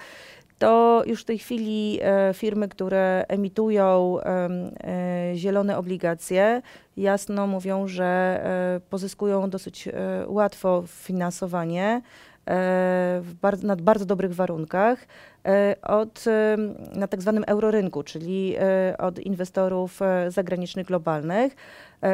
to 0.58 1.02
już 1.06 1.22
w 1.22 1.24
tej 1.24 1.38
chwili 1.38 2.00
firmy, 2.34 2.68
które 2.68 3.24
emitują 3.28 4.18
zielone 5.34 5.78
obligacje, 5.78 6.62
jasno 6.96 7.46
mówią, 7.46 7.88
że 7.88 8.40
pozyskują 8.90 9.50
dosyć 9.50 9.88
łatwo 10.26 10.84
finansowanie 10.86 12.02
E, 12.02 12.33
bardzo, 13.42 13.66
na 13.66 13.76
bardzo 13.76 14.04
dobrych 14.04 14.34
warunkach 14.34 15.06
e, 15.46 15.76
od, 15.82 16.24
e, 16.26 16.56
na 16.98 17.08
tak 17.08 17.22
zwanym 17.22 17.44
eurorynku, 17.46 18.02
czyli 18.02 18.54
od 18.98 19.18
inwestorów 19.18 20.00
zagranicznych, 20.28 20.86
globalnych. 20.86 21.56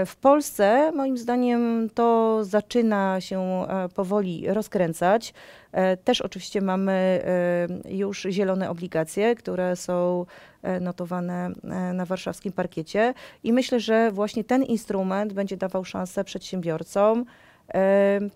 W 0.06 0.16
Polsce 0.16 0.92
moim 0.92 1.18
zdaniem 1.18 1.90
to 1.94 2.38
zaczyna 2.44 3.20
się 3.20 3.66
powoli 3.94 4.44
rozkręcać. 4.48 5.34
Też 6.04 6.20
oczywiście 6.20 6.60
mamy 6.60 7.22
już 7.88 8.26
zielone 8.30 8.70
obligacje, 8.70 9.34
które 9.34 9.76
są 9.76 10.26
notowane 10.80 11.50
na 11.94 12.06
warszawskim 12.06 12.52
parkiecie 12.52 13.14
i 13.44 13.52
myślę, 13.52 13.80
że 13.80 14.10
właśnie 14.10 14.44
ten 14.44 14.62
instrument 14.62 15.32
będzie 15.32 15.56
dawał 15.56 15.84
szansę 15.84 16.24
przedsiębiorcom, 16.24 17.24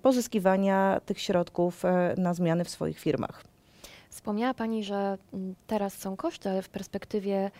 pozyskiwania 0.03 1.01
tych 1.07 1.21
środków 1.21 1.85
e, 1.85 2.15
na 2.19 2.35
zmiany 2.35 2.65
w 2.65 2.71
swoich 2.71 2.99
firmach. 2.99 3.45
Wspomniała 4.11 4.55
Pani, 4.55 4.85
że 4.85 5.19
mm, 5.33 5.55
teraz 5.67 5.99
są 5.99 6.17
koszty, 6.17 6.51
ale 6.51 6.63
w 6.63 6.69
perspektywie 6.69 7.51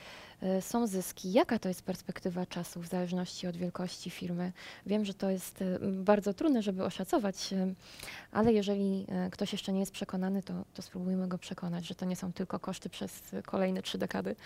e, 0.43 0.63
są 0.63 0.87
zyski. 0.87 1.33
Jaka 1.33 1.59
to 1.59 1.69
jest 1.69 1.83
perspektywa 1.83 2.47
czasu 2.47 2.81
w 2.81 2.87
zależności 2.87 3.47
od 3.47 3.57
wielkości 3.57 4.11
firmy? 4.11 4.53
Wiem, 4.87 5.05
że 5.05 5.15
to 5.15 5.31
jest 5.31 5.63
e, 5.63 5.79
bardzo 5.81 6.35
trudne, 6.35 6.63
żeby 6.63 6.85
oszacować, 6.85 7.55
ale 8.33 8.53
jeżeli 8.53 9.07
ktoś 9.31 9.53
jeszcze 9.53 9.73
nie 9.73 9.81
jest 9.81 9.93
przekonany, 9.93 10.43
to, 10.43 10.55
to 10.75 10.83
spróbujmy 10.83 11.29
go 11.29 11.39
przekonać, 11.39 11.87
że 11.87 11.95
to 11.95 12.05
nie 12.05 12.17
są 12.17 12.33
tylko 12.33 12.59
koszty 12.59 12.89
przez 12.89 13.23
kolejne 13.47 13.83
trzy 13.83 13.99
dekady. 13.99 14.37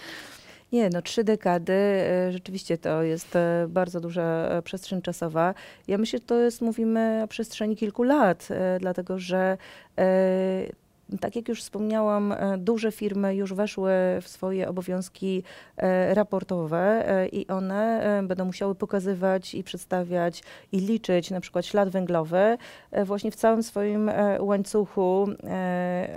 Nie, 0.73 0.91
no 0.91 1.03
trzy 1.03 1.25
dekady, 1.25 1.73
e, 1.73 2.33
rzeczywiście 2.33 2.79
to 2.79 3.03
jest 3.03 3.37
e, 3.37 3.67
bardzo 3.69 4.01
duża 4.01 4.23
e, 4.23 4.63
przestrzeń 4.63 5.03
czasowa. 5.03 5.55
Ja 5.89 5.99
myślę, 5.99 6.19
że 6.19 6.25
to 6.25 6.39
jest, 6.39 6.61
mówimy 6.61 7.21
o 7.25 7.29
przestrzeni 7.29 7.77
kilku 7.77 8.03
lat, 8.03 8.49
dlatego 8.81 9.19
że 9.19 9.59
tak 11.21 11.37
jak 11.37 11.49
już 11.49 11.63
wspomniałam, 11.63 12.35
duże 12.59 12.93
firmy 12.93 13.37
już 13.37 13.55
weszły 13.55 13.91
w 14.23 14.29
swoje 14.29 14.69
obowiązki 14.69 15.43
raportowe 16.09 17.05
i 17.33 17.47
one 17.47 18.03
będą 18.23 18.45
musiały 18.45 18.75
pokazywać 18.75 19.55
i 19.55 19.65
przedstawiać 19.65 20.43
i 20.73 20.79
liczyć 20.79 21.31
na 21.31 21.41
przykład 21.41 21.67
ślad 21.67 21.89
węglowy 21.89 22.59
właśnie 23.05 23.31
w 23.31 23.37
całym 23.37 23.63
swoim 23.63 24.11
łańcuchu 24.39 25.27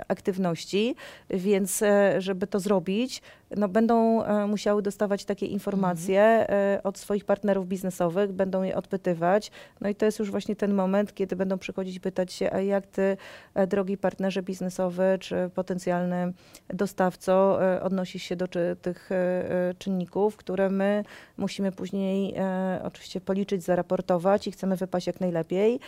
aktywności, 0.08 0.96
więc 1.30 1.82
żeby 2.18 2.46
to 2.46 2.60
zrobić, 2.60 3.22
no, 3.56 3.68
będą 3.68 4.22
musiały 4.48 4.82
dostawać 4.82 5.24
takie 5.24 5.46
informacje 5.46 6.22
mhm. 6.22 6.80
od 6.84 6.98
swoich 6.98 7.24
partnerów 7.24 7.68
biznesowych, 7.68 8.32
będą 8.32 8.62
je 8.62 8.76
odpytywać. 8.76 9.50
No 9.80 9.88
i 9.88 9.94
to 9.94 10.06
jest 10.06 10.18
już 10.18 10.30
właśnie 10.30 10.56
ten 10.56 10.74
moment, 10.74 11.14
kiedy 11.14 11.36
będą 11.36 11.58
przychodzić 11.58 11.98
pytać 11.98 12.32
się, 12.32 12.52
a 12.52 12.60
jak 12.60 12.86
ty, 12.86 13.16
e, 13.54 13.66
drogi 13.66 13.98
partnerze 13.98 14.42
biznesowy, 14.82 15.18
czy 15.20 15.50
potencjalny 15.54 16.32
dostawco, 16.68 17.64
e, 17.64 17.82
odnosisz 17.82 18.22
się 18.22 18.36
do 18.36 18.48
czy, 18.48 18.76
tych 18.82 19.12
e, 19.12 19.74
czynników, 19.78 20.36
które 20.36 20.70
my 20.70 21.04
musimy 21.36 21.72
później 21.72 22.34
oczywiście 22.82 23.20
policzyć, 23.20 23.62
zaraportować 23.62 24.46
i 24.46 24.52
chcemy 24.52 24.76
wypaść 24.76 25.06
jak 25.06 25.20
najlepiej. 25.20 25.80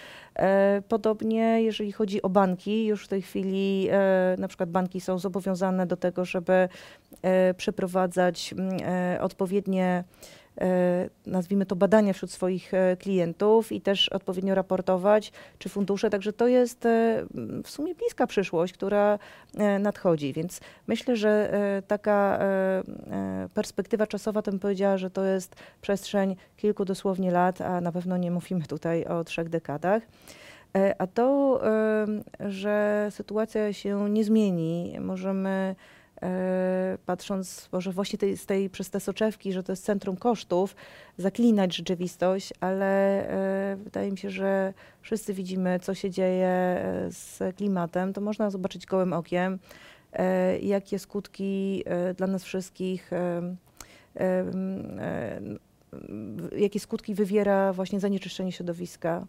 Podobnie, 0.89 1.63
jeżeli 1.63 1.93
chodzi 1.93 2.23
o 2.23 2.29
banki, 2.29 2.87
już 2.87 3.05
w 3.05 3.09
tej 3.09 3.23
chwili 3.23 3.89
na 4.39 4.49
przykład 4.49 4.71
banki 4.71 5.01
są 5.01 5.19
zobowiązane 5.19 5.87
do 5.87 5.97
tego, 5.97 6.25
żeby 6.25 6.69
przeprowadzać 7.57 8.55
odpowiednie 9.21 10.05
E, 10.44 10.44
nazwijmy 11.27 11.67
to, 11.67 11.77
badania 11.77 12.13
wśród 12.13 12.31
swoich 12.31 12.75
e, 12.75 12.97
klientów 12.97 13.73
i 13.73 13.81
też 13.81 14.09
odpowiednio 14.09 14.55
raportować, 14.55 15.33
czy 15.59 15.69
fundusze. 15.69 16.11
Także 16.11 16.33
to 16.33 16.47
jest 16.47 16.87
e, 16.87 17.25
w 17.65 17.71
sumie 17.71 17.95
bliska 17.95 18.27
przyszłość, 18.27 18.73
która 18.73 19.19
nadchodzi. 19.81 20.33
Więc 20.33 20.61
myślę, 20.87 21.17
że 21.17 21.53
taka 21.87 22.39
perspektywa 23.55 24.07
czasowa, 24.07 24.43
to 24.43 24.51
bym 24.51 24.61
powiedziała, 24.61 24.99
że 24.99 25.11
to 25.11 25.25
jest 25.25 25.55
przestrzeń 25.81 26.37
kilku 26.57 26.85
dosłownie 26.85 27.31
lat, 27.31 27.61
a 27.61 27.81
na 27.81 27.93
pewno 27.93 28.17
nie 28.17 28.31
mówimy 28.31 28.63
tutaj 28.63 29.05
o 29.05 29.25
trzech 29.25 29.49
dekadach. 29.49 30.03
A 30.99 31.07
to, 31.07 31.61
że 32.41 33.09
sytuacja 33.11 33.73
się 33.73 34.11
nie 34.11 34.25
zmieni, 34.25 34.97
możemy 35.01 35.55
E, 35.65 35.77
patrząc 37.07 37.69
może 37.73 37.93
właśnie 37.93 38.19
tej, 38.19 38.37
z 38.37 38.47
tej, 38.47 38.71
przez 38.71 38.91
te 38.91 39.01
soczewki, 39.01 39.53
że 39.53 39.63
to 39.63 39.73
jest 39.73 39.85
centrum 39.85 40.17
kosztów, 40.17 40.77
zaklinać 41.19 41.77
rzeczywistość, 41.77 42.53
ale 42.61 42.87
e, 43.73 43.77
wydaje 43.77 44.11
mi 44.11 44.19
się, 44.19 44.31
że 44.31 44.75
wszyscy 45.01 45.35
widzimy, 45.35 45.81
co 45.81 45.95
się 45.95 46.11
dzieje 46.11 46.47
e, 46.47 47.07
z 47.11 47.57
klimatem, 47.57 48.13
to 48.13 48.21
można 48.21 48.51
zobaczyć 48.51 48.87
gołym 48.87 49.13
okiem, 49.13 49.59
jakie 50.63 50.99
skutki 50.99 51.85
dla 52.17 52.27
nas 52.27 52.45
wszystkich 52.45 53.11
jakie 56.57 56.81
skutki 56.81 57.15
wywiera 57.15 57.73
właśnie 57.73 58.01
zanieczyszczenie 58.01 58.53
środowiska, 58.53 59.27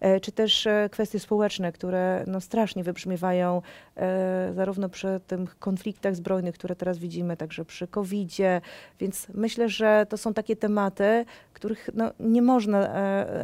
e, 0.00 0.20
czy 0.20 0.32
też 0.32 0.66
e, 0.66 0.88
kwestie 0.92 1.20
społeczne, 1.20 1.72
które 1.72 2.24
no 2.26 2.40
strasznie 2.40 2.84
wybrzmiewają 2.84 3.62
e, 3.96 4.52
zarówno 4.54 4.88
przy 4.88 5.20
tych 5.26 5.58
konfliktach 5.58 6.16
zbrojnych, 6.16 6.54
które 6.54 6.76
teraz 6.76 6.98
widzimy, 6.98 7.36
także 7.36 7.64
przy 7.64 7.86
COVID-zie, 7.86 8.60
więc 9.00 9.26
myślę, 9.34 9.68
że 9.68 10.06
to 10.08 10.16
są 10.16 10.34
takie 10.34 10.56
tematy, 10.56 11.24
których 11.52 11.90
no 11.94 12.10
nie, 12.20 12.42
można, 12.42 12.88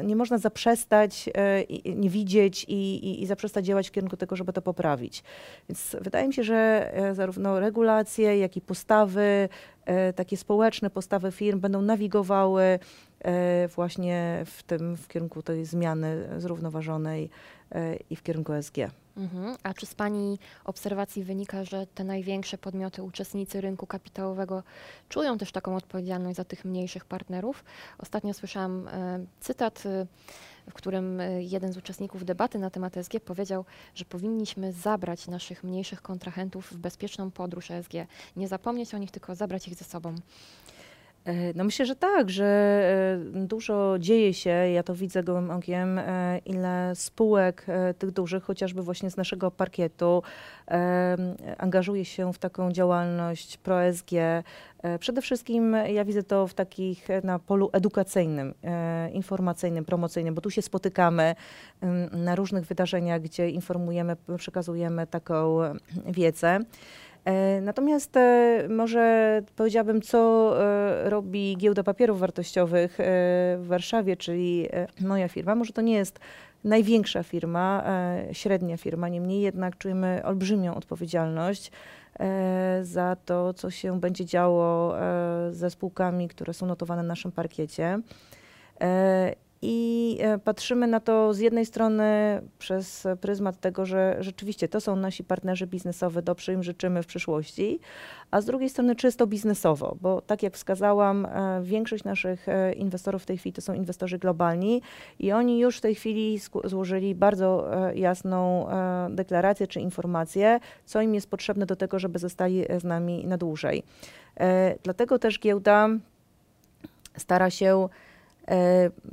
nie 0.04 0.16
można 0.16 0.38
zaprzestać, 0.38 1.30
nie 1.96 2.10
widzieć 2.10 2.64
i, 2.68 2.74
i, 2.74 3.22
i 3.22 3.26
zaprzestać 3.26 3.66
działać 3.66 3.88
w 3.88 3.92
kierunku 3.92 4.16
tego, 4.16 4.36
żeby 4.36 4.52
to 4.52 4.62
poprawić. 4.62 5.22
Więc 5.68 5.96
wydaje 6.00 6.28
mi 6.28 6.34
się, 6.34 6.44
że 6.44 6.92
zarówno 7.12 7.60
regulacje, 7.60 8.38
jak 8.38 8.56
i 8.56 8.60
postawy, 8.60 9.48
takie 10.16 10.36
społeczne 10.36 10.90
postawy 10.90 11.32
firm 11.32 11.60
będą 11.60 11.82
nawigowały 11.82 12.78
e, 13.20 13.68
właśnie 13.68 14.42
w 14.46 14.62
tym, 14.62 14.96
w 14.96 15.08
kierunku 15.08 15.42
tej 15.42 15.64
zmiany 15.64 16.28
zrównoważonej 16.38 17.30
e, 17.72 17.96
i 18.10 18.16
w 18.16 18.22
kierunku 18.22 18.52
SG. 18.62 18.76
Mhm. 19.16 19.56
A 19.62 19.74
czy 19.74 19.86
z 19.86 19.94
Pani 19.94 20.38
obserwacji 20.64 21.24
wynika, 21.24 21.64
że 21.64 21.86
te 21.86 22.04
największe 22.04 22.58
podmioty, 22.58 23.02
uczestnicy 23.02 23.60
rynku 23.60 23.86
kapitałowego 23.86 24.62
czują 25.08 25.38
też 25.38 25.52
taką 25.52 25.76
odpowiedzialność 25.76 26.36
za 26.36 26.44
tych 26.44 26.64
mniejszych 26.64 27.04
partnerów? 27.04 27.64
Ostatnio 27.98 28.34
słyszałam 28.34 28.88
cytat 29.40 29.84
w 30.70 30.74
którym 30.74 31.20
e, 31.20 31.42
jeden 31.42 31.72
z 31.72 31.76
uczestników 31.76 32.24
debaty 32.24 32.58
na 32.58 32.70
temat 32.70 32.96
ESG 32.96 33.12
powiedział, 33.24 33.64
że 33.94 34.04
powinniśmy 34.04 34.72
zabrać 34.72 35.26
naszych 35.26 35.64
mniejszych 35.64 36.02
kontrahentów 36.02 36.72
w 36.72 36.76
bezpieczną 36.76 37.30
podróż 37.30 37.70
ESG. 37.70 37.92
Nie 38.36 38.48
zapomnieć 38.48 38.94
o 38.94 38.98
nich, 38.98 39.10
tylko 39.10 39.34
zabrać 39.34 39.68
ich 39.68 39.74
ze 39.74 39.84
sobą. 39.84 40.14
E, 41.24 41.52
no 41.54 41.64
myślę, 41.64 41.86
że 41.86 41.96
tak, 41.96 42.30
że 42.30 42.44
e, 43.34 43.46
dużo 43.46 43.96
dzieje 43.98 44.34
się, 44.34 44.50
ja 44.50 44.82
to 44.82 44.94
widzę 44.94 45.22
gołym 45.22 45.50
okiem, 45.50 46.00
ile 46.46 46.92
spółek 46.94 47.66
tych 47.98 48.10
dużych, 48.10 48.44
chociażby 48.44 48.82
właśnie 48.82 49.10
z 49.10 49.16
naszego 49.16 49.50
parkietu, 49.50 50.22
angażuje 51.58 52.04
się 52.04 52.32
w 52.32 52.38
taką 52.38 52.72
działalność 52.72 53.56
pro-SG, 53.56 54.42
E, 54.82 54.98
przede 54.98 55.22
wszystkim 55.22 55.76
ja 55.86 56.04
widzę 56.04 56.22
to 56.22 56.46
w 56.46 56.54
takich 56.54 57.10
e, 57.10 57.20
na 57.24 57.38
polu 57.38 57.70
edukacyjnym, 57.72 58.54
e, 58.64 59.10
informacyjnym, 59.10 59.84
promocyjnym, 59.84 60.34
bo 60.34 60.40
tu 60.40 60.50
się 60.50 60.62
spotykamy 60.62 61.34
na 62.12 62.34
różnych 62.34 62.66
wydarzeniach, 62.66 63.22
gdzie 63.22 63.48
informujemy, 63.50 64.16
przekazujemy 64.36 65.06
taką 65.06 65.58
wiedzę. 66.06 66.60
Natomiast 67.62 68.14
może 68.68 69.42
powiedziałabym, 69.56 70.02
co 70.02 70.52
robi 71.04 71.56
Giełda 71.56 71.82
Papierów 71.82 72.20
Wartościowych 72.20 72.98
w 72.98 73.64
Warszawie, 73.66 74.16
czyli 74.16 74.68
moja 75.00 75.28
firma. 75.28 75.54
Może 75.54 75.72
to 75.72 75.82
nie 75.82 75.94
jest 75.94 76.20
największa 76.64 77.22
firma, 77.22 77.84
średnia 78.32 78.76
firma, 78.76 79.08
niemniej 79.08 79.40
jednak 79.40 79.78
czujemy 79.78 80.22
olbrzymią 80.24 80.74
odpowiedzialność 80.74 81.70
E, 82.20 82.80
za 82.82 83.16
to, 83.24 83.54
co 83.54 83.70
się 83.70 84.00
będzie 84.00 84.24
działo 84.24 85.00
e, 85.00 85.52
ze 85.52 85.70
spółkami, 85.70 86.28
które 86.28 86.54
są 86.54 86.66
notowane 86.66 87.02
na 87.02 87.08
naszym 87.08 87.32
parkiecie. 87.32 88.00
E, 89.62 89.66
I 89.66 90.18
patrzymy 90.44 90.86
na 90.86 91.00
to 91.00 91.34
z 91.34 91.38
jednej 91.38 91.66
strony 91.66 92.04
przez 92.58 93.06
pryzmat 93.20 93.60
tego, 93.60 93.86
że 93.86 94.16
rzeczywiście 94.20 94.68
to 94.68 94.80
są 94.80 94.96
nasi 94.96 95.24
partnerzy 95.24 95.66
biznesowi, 95.66 96.22
dobrze 96.22 96.52
im 96.52 96.62
życzymy 96.62 97.02
w 97.02 97.06
przyszłości, 97.06 97.80
a 98.30 98.40
z 98.40 98.44
drugiej 98.44 98.68
strony 98.68 98.96
czysto 98.96 99.26
biznesowo, 99.26 99.96
bo 100.00 100.20
tak 100.20 100.42
jak 100.42 100.54
wskazałam, 100.54 101.26
e, 101.26 101.60
większość 101.62 102.04
naszych 102.04 102.48
e, 102.48 102.72
inwestorów 102.72 103.22
w 103.22 103.26
tej 103.26 103.38
chwili 103.38 103.52
to 103.52 103.60
są 103.60 103.72
inwestorzy 103.72 104.18
globalni 104.18 104.82
i 105.18 105.32
oni 105.32 105.58
już 105.58 105.78
w 105.78 105.80
tej 105.80 105.94
chwili 105.94 106.40
złożyli 106.64 107.14
bardzo 107.14 107.76
e, 107.88 107.96
jasną 107.96 108.42
deklarację 109.10 109.66
czy 109.66 109.80
informację, 109.80 110.60
co 110.84 111.00
im 111.00 111.14
jest 111.14 111.30
potrzebne 111.30 111.66
do 111.66 111.76
tego, 111.76 111.98
żeby 111.98 112.18
zostali 112.18 112.64
z 112.80 112.84
nami 112.84 113.26
na 113.26 113.38
dłużej. 113.38 113.82
Dlatego 114.82 115.18
też 115.18 115.40
giełda 115.40 115.88
stara 117.16 117.50
się 117.50 117.88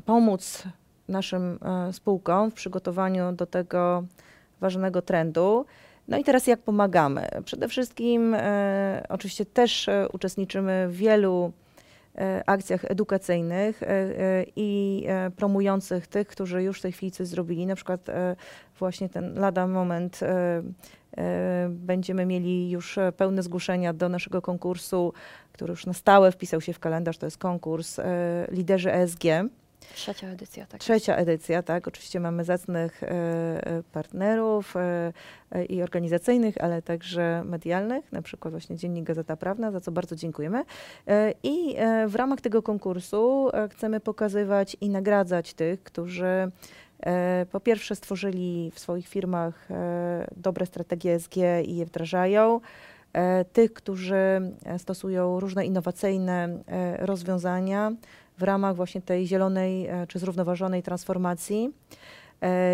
pomóc 0.05 0.63
naszym 1.07 1.59
spółkom 1.91 2.51
w 2.51 2.53
przygotowaniu 2.53 3.31
do 3.31 3.45
tego 3.45 4.03
ważnego 4.61 5.01
trendu. 5.01 5.65
No 6.09 6.17
i 6.17 6.23
teraz 6.23 6.47
jak 6.47 6.59
pomagamy? 6.59 7.27
Przede 7.45 7.67
wszystkim 7.67 8.35
e, 8.37 9.03
oczywiście 9.09 9.45
też 9.45 9.89
e, 9.89 10.07
uczestniczymy 10.13 10.87
w 10.89 10.95
wielu 10.95 11.51
e, 12.17 12.43
akcjach 12.45 12.85
edukacyjnych 12.85 13.83
e, 13.83 13.87
e, 13.87 14.45
i 14.55 15.03
e, 15.07 15.31
promujących 15.31 16.07
tych, 16.07 16.27
którzy 16.27 16.63
już 16.63 16.79
w 16.79 16.81
tej 16.81 16.91
chwili 16.91 17.11
coś 17.11 17.27
zrobili. 17.27 17.65
Na 17.65 17.75
przykład 17.75 18.07
właśnie 18.79 19.09
ten 19.09 19.39
lada 19.39 19.67
moment 19.67 20.19
będziemy 21.69 22.25
mieli 22.25 22.71
już 22.71 22.99
pełne 23.17 23.43
zgłoszenia 23.43 23.93
do 23.93 24.09
naszego 24.09 24.41
konkursu, 24.41 25.13
który 25.59 25.71
już 25.71 25.85
na 25.85 25.93
stałe 25.93 26.31
wpisał 26.31 26.61
się 26.61 26.73
w 26.73 26.79
kalendarz. 26.79 27.17
To 27.17 27.25
jest 27.25 27.37
konkurs 27.37 27.99
Liderzy 28.51 28.93
ESG. 28.93 29.23
Trzecia 29.93 30.27
edycja, 30.27 30.65
tak. 30.65 30.81
Trzecia 30.81 31.15
edycja, 31.15 31.63
tak. 31.63 31.87
Oczywiście 31.87 32.19
mamy 32.19 32.43
zacnych 32.43 33.03
e, 33.03 33.07
e, 33.07 33.83
partnerów 33.83 34.75
e, 34.75 35.13
i 35.65 35.83
organizacyjnych, 35.83 36.55
ale 36.61 36.81
także 36.81 37.43
medialnych, 37.45 38.11
na 38.11 38.21
przykład 38.21 38.53
właśnie 38.53 38.75
Dziennik 38.75 39.05
Gazeta 39.05 39.37
Prawna, 39.37 39.71
za 39.71 39.81
co 39.81 39.91
bardzo 39.91 40.15
dziękujemy. 40.15 40.63
I 41.43 41.75
w 42.07 42.15
ramach 42.15 42.41
tego 42.41 42.61
konkursu 42.61 43.49
chcemy 43.71 43.99
pokazywać 43.99 44.77
i 44.81 44.89
nagradzać 44.89 45.53
tych, 45.53 45.83
którzy 45.83 46.51
po 47.51 47.59
pierwsze 47.59 47.95
stworzyli 47.95 48.71
w 48.75 48.79
swoich 48.79 49.07
firmach 49.07 49.67
dobre 50.37 50.65
strategie 50.65 51.19
SG 51.19 51.37
i 51.65 51.75
je 51.75 51.85
wdrażają 51.85 52.61
tych, 53.53 53.73
którzy 53.73 54.51
stosują 54.77 55.39
różne 55.39 55.65
innowacyjne 55.65 56.63
rozwiązania, 56.99 57.91
w 58.39 58.43
ramach 58.43 58.75
właśnie 58.75 59.01
tej 59.01 59.27
zielonej 59.27 59.87
e, 59.87 60.07
czy 60.07 60.19
zrównoważonej 60.19 60.83
transformacji. 60.83 61.73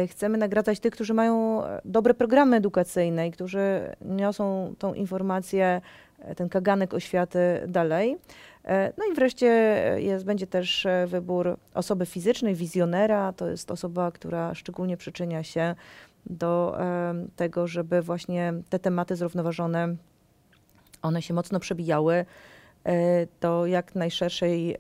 Chcemy 0.08 0.38
nagradzać 0.38 0.80
tych, 0.80 0.94
którzy 0.94 1.14
mają 1.14 1.62
dobre 1.86 2.14
programy 2.14 2.58
edukacyjne 2.58 3.28
i 3.28 3.32
którzy 3.32 3.96
niosą 4.02 4.74
tą 4.80 4.94
informację, 4.94 5.82
ten 6.36 6.50
kaganek 6.50 6.94
oświaty 6.94 7.40
dalej. 7.68 8.18
No 8.98 9.06
i 9.12 9.16
wreszcie 9.16 9.48
jest, 9.98 10.26
będzie 10.26 10.48
też 10.48 10.88
wybór 11.08 11.58
osoby 11.74 12.06
fizycznej, 12.06 12.56
wizjonera. 12.56 13.34
To 13.34 13.50
jest 13.50 13.72
osoba, 13.72 14.12
która 14.12 14.54
szczególnie 14.54 14.98
przyczynia 14.98 15.44
się 15.44 15.76
do 16.26 16.78
tego, 17.36 17.68
żeby 17.68 18.02
właśnie 18.02 18.54
te 18.70 18.80
tematy 18.80 19.16
zrównoważone, 19.16 19.96
one 21.06 21.22
się 21.22 21.34
mocno 21.34 21.60
przebijały 21.60 22.14
e, 22.16 22.26
do 23.42 23.66
jak 23.66 23.96
najszerszej 23.96 24.74
e, 24.74 24.78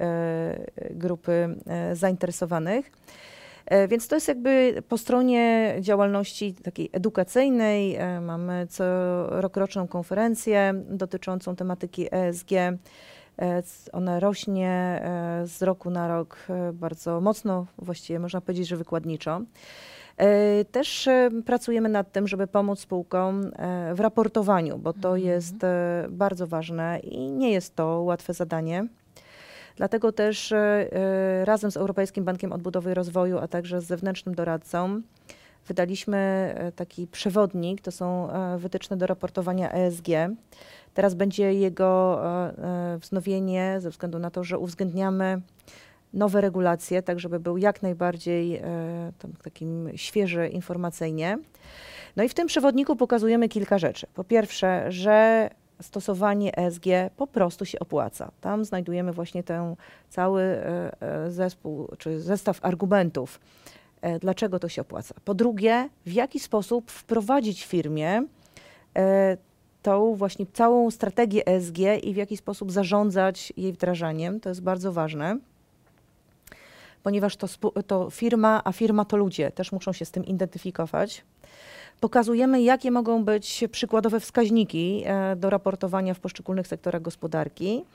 grupy 0.91 1.55
e, 1.67 1.95
zainteresowanych. 1.95 2.91
Więc 3.89 4.07
to 4.07 4.15
jest 4.15 4.27
jakby 4.27 4.83
po 4.89 4.97
stronie 4.97 5.75
działalności 5.79 6.53
takiej 6.53 6.89
edukacyjnej. 6.93 7.97
Mamy 8.21 8.67
co 8.69 8.83
rokroczną 9.41 9.87
konferencję 9.87 10.73
dotyczącą 10.89 11.55
tematyki 11.55 12.07
ESG. 12.11 12.49
Ona 13.91 14.19
rośnie 14.19 15.01
z 15.43 15.61
roku 15.61 15.89
na 15.89 16.07
rok 16.07 16.37
bardzo 16.73 17.21
mocno, 17.21 17.65
właściwie 17.77 18.19
można 18.19 18.41
powiedzieć, 18.41 18.67
że 18.67 18.77
wykładniczo. 18.77 19.41
E, 20.17 20.65
też 20.65 21.07
e, 21.07 21.29
pracujemy 21.45 21.89
nad 21.89 22.11
tym, 22.11 22.27
żeby 22.27 22.47
pomóc 22.47 22.79
spółkom 22.79 23.51
e, 23.55 23.95
w 23.95 23.99
raportowaniu, 23.99 24.77
bo 24.77 24.93
to 24.93 25.09
mhm. 25.09 25.23
jest 25.23 25.55
bardzo 26.09 26.47
ważne 26.47 26.99
i 26.99 27.31
nie 27.31 27.51
jest 27.51 27.75
to 27.75 28.01
łatwe 28.01 28.33
zadanie. 28.33 28.87
Dlatego 29.75 30.11
też 30.11 30.53
razem 31.43 31.71
z 31.71 31.77
Europejskim 31.77 32.23
Bankiem 32.23 32.53
Odbudowy 32.53 32.91
i 32.91 32.93
Rozwoju, 32.93 33.37
a 33.37 33.47
także 33.47 33.81
z 33.81 33.85
zewnętrznym 33.85 34.35
doradcą 34.35 35.01
wydaliśmy 35.67 36.53
taki 36.75 37.07
przewodnik, 37.07 37.81
to 37.81 37.91
są 37.91 38.29
wytyczne 38.57 38.97
do 38.97 39.07
raportowania 39.07 39.71
ESG. 39.71 40.07
Teraz 40.93 41.13
będzie 41.13 41.53
jego 41.53 42.21
wznowienie 42.99 43.77
ze 43.79 43.89
względu 43.89 44.19
na 44.19 44.31
to, 44.31 44.43
że 44.43 44.59
uwzględniamy 44.59 45.41
nowe 46.15 46.41
regulacje, 46.41 47.01
tak 47.01 47.19
żeby 47.19 47.39
był 47.39 47.57
jak 47.57 47.81
najbardziej 47.81 48.55
e, 48.55 48.63
takim 49.43 49.89
świeży 49.95 50.47
informacyjnie. 50.47 51.37
No 52.15 52.23
i 52.23 52.29
w 52.29 52.33
tym 52.33 52.47
przewodniku 52.47 52.95
pokazujemy 52.95 53.49
kilka 53.49 53.77
rzeczy. 53.77 54.07
Po 54.13 54.23
pierwsze, 54.23 54.91
że 54.91 55.49
stosowanie 55.81 56.57
ESG 56.57 56.85
po 57.17 57.27
prostu 57.27 57.65
się 57.65 57.79
opłaca. 57.79 58.31
Tam 58.41 58.65
znajdujemy 58.65 59.11
właśnie 59.11 59.43
ten 59.43 59.75
cały 60.09 60.41
e, 60.41 61.01
e, 61.01 61.31
zespół, 61.31 61.87
czy 61.97 62.21
zestaw 62.21 62.59
argumentów, 62.61 63.39
dlaczego 64.21 64.59
to 64.59 64.69
się 64.69 64.81
opłaca. 64.81 65.15
Po 65.25 65.33
drugie, 65.33 65.89
w 66.05 66.11
jaki 66.11 66.39
sposób 66.39 66.91
wprowadzić 66.91 67.65
firmie 67.65 68.23
tą 69.81 70.15
właśnie 70.15 70.45
całą 70.53 70.91
strategię 70.91 71.45
ESG 71.47 71.77
i 72.03 72.13
w 72.13 72.17
jaki 72.17 72.37
sposób 72.37 72.71
zarządzać 72.71 73.53
jej 73.57 73.73
wdrażaniem. 73.73 74.39
To 74.39 74.49
jest 74.49 74.61
bardzo 74.61 74.93
ważne 74.93 75.37
ponieważ 77.05 77.35
to, 77.35 77.47
to 77.87 78.09
firma, 78.09 78.61
a 78.63 78.71
firma 78.71 79.05
to 79.05 79.17
ludzie, 79.17 79.51
też 79.51 79.71
muszą 79.71 79.93
się 79.93 80.05
z 80.05 80.11
tym 80.11 80.25
identyfikować. 80.25 81.23
Pokazujemy, 81.99 82.61
jakie 82.61 82.91
mogą 82.91 83.23
być 83.23 83.63
przykładowe 83.71 84.19
wskaźniki 84.19 85.03
e, 85.05 85.35
do 85.35 85.49
raportowania 85.49 86.13
w 86.13 86.19
poszczególnych 86.19 86.67
sektorach 86.67 87.01
gospodarki, 87.01 87.85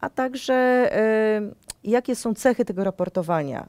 a 0.00 0.10
także 0.10 0.54
e, 0.54 1.40
jakie 1.84 2.16
są 2.16 2.34
cechy 2.34 2.64
tego 2.64 2.84
raportowania. 2.84 3.68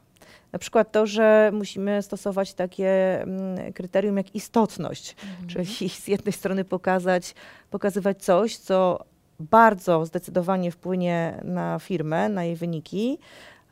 Na 0.52 0.60
przykład 0.60 0.92
to, 0.92 1.06
że 1.06 1.52
musimy 1.54 2.02
stosować 2.02 2.54
takie 2.54 3.22
mm, 3.22 3.74
kryterium 3.74 4.18
jak 4.18 4.36
istotność, 4.36 5.16
mhm. 5.24 5.48
czyli 5.50 5.90
z 6.04 6.08
jednej 6.08 6.34
strony 6.34 6.64
pokazać, 6.64 7.36
pokazywać 7.70 8.24
coś, 8.24 8.58
co 8.58 9.06
bardzo 9.40 10.06
zdecydowanie 10.06 10.72
wpłynie 10.72 11.42
na 11.44 11.80
firmę, 11.80 12.30
na 12.30 12.44
jej 12.44 12.56
wyniki, 12.56 13.18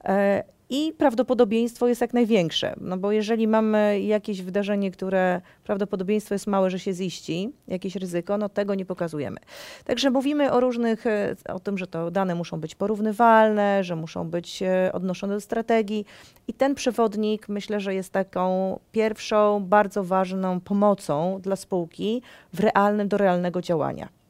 e, 0.03 0.43
i 0.73 0.93
prawdopodobieństwo 0.93 1.87
jest 1.87 2.01
jak 2.01 2.13
największe. 2.13 2.75
No 2.81 2.97
bo 2.97 3.11
jeżeli 3.11 3.47
mamy 3.47 4.01
jakieś 4.01 4.41
wydarzenie, 4.41 4.91
które 4.91 5.41
prawdopodobieństwo 5.63 6.35
jest 6.35 6.47
małe, 6.47 6.69
że 6.69 6.79
się 6.79 6.93
ziści, 6.93 7.49
jakieś 7.67 7.95
ryzyko, 7.95 8.37
no 8.37 8.49
tego 8.49 8.75
nie 8.75 8.85
pokazujemy. 8.85 9.37
Także 9.85 10.09
mówimy 10.09 10.51
o 10.51 10.59
różnych, 10.59 11.07
e, 11.07 11.35
o 11.49 11.59
tym, 11.59 11.77
że 11.77 11.87
to 11.87 12.11
dane 12.11 12.35
muszą 12.35 12.59
być 12.59 12.75
porównywalne, 12.75 13.83
że 13.83 13.95
muszą 13.95 14.29
być 14.29 14.63
e, 14.63 14.91
odnoszone 14.93 15.33
do 15.33 15.41
strategii 15.41 16.05
i 16.47 16.53
ten 16.53 16.75
przewodnik 16.75 17.49
myślę, 17.49 17.79
że 17.79 17.93
jest 17.93 18.11
taką 18.11 18.79
pierwszą, 18.91 19.65
bardzo 19.65 20.03
ważną 20.03 20.59
pomocą 20.59 21.39
dla 21.41 21.55
spółki 21.55 22.21
w 22.53 22.59
realnym, 22.59 23.07
do 23.07 23.17
realnego 23.17 23.61
działania. 23.61 24.22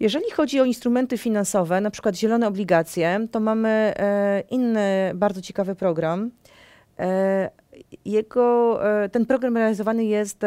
Jeżeli 0.00 0.30
chodzi 0.30 0.60
o 0.60 0.64
instrumenty 0.64 1.18
finansowe, 1.18 1.80
na 1.80 1.90
przykład 1.90 2.16
zielone 2.16 2.48
obligacje, 2.48 3.26
to 3.30 3.40
mamy 3.40 3.68
e, 3.68 4.42
inny 4.50 5.12
bardzo 5.14 5.42
ciekawy 5.42 5.74
program. 5.74 6.30
E, 6.98 7.50
jego, 8.04 8.78
e, 9.04 9.08
ten 9.08 9.26
program 9.26 9.56
realizowany 9.56 10.04
jest 10.04 10.38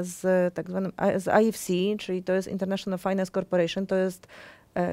z 0.00 0.20
tak 0.54 0.70
zwanym 0.70 0.92
z 1.16 1.42
IFC, 1.42 1.72
czyli 1.98 2.22
to 2.22 2.32
jest 2.32 2.48
International 2.48 2.98
Finance 2.98 3.32
Corporation, 3.32 3.86
to 3.86 3.96
jest 3.96 4.26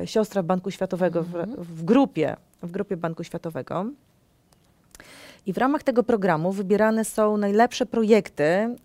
siostra 0.06 0.44
Banku 0.44 0.72
Światowego 0.72 1.24
w, 1.24 1.36
mhm. 1.36 1.64
w 1.64 1.84
grupie, 1.84 2.36
w 2.64 2.72
grupie 2.72 2.98
Banku 2.98 3.24
Światowego. 3.24 3.86
I 5.46 5.54
w 5.54 5.58
ramach 5.58 5.84
tego 5.84 6.04
programu 6.04 6.52
wybierane 6.52 7.06
są 7.06 7.38
najlepsze 7.38 7.86
projekty 7.86 8.76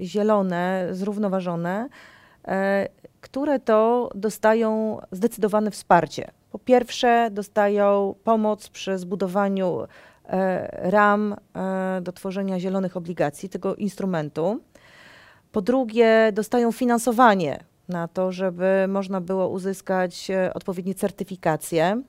zielone, 0.00 0.88
zrównoważone, 0.90 1.88
które 3.20 3.58
to 3.58 4.10
dostają 4.14 4.98
zdecydowane 5.12 5.70
wsparcie. 5.70 6.30
Po 6.50 6.58
pierwsze, 6.58 7.28
dostają 7.32 8.14
pomoc 8.24 8.68
przy 8.68 8.98
zbudowaniu 8.98 9.80
e, 10.26 10.90
ram 10.90 11.36
e, 11.54 12.00
do 12.00 12.12
tworzenia 12.12 12.60
zielonych 12.60 12.96
obligacji, 12.96 13.48
tego 13.48 13.74
instrumentu. 13.74 14.60
Po 15.52 15.62
drugie, 15.62 16.32
dostają 16.32 16.72
finansowanie 16.72 17.64
na 17.88 18.08
to, 18.08 18.32
żeby 18.32 18.84
można 18.88 19.20
było 19.20 19.48
uzyskać 19.48 20.30
e, 20.30 20.54
odpowiednie 20.54 20.94
certyfikacje. 20.94 21.84
Mhm. 21.84 22.06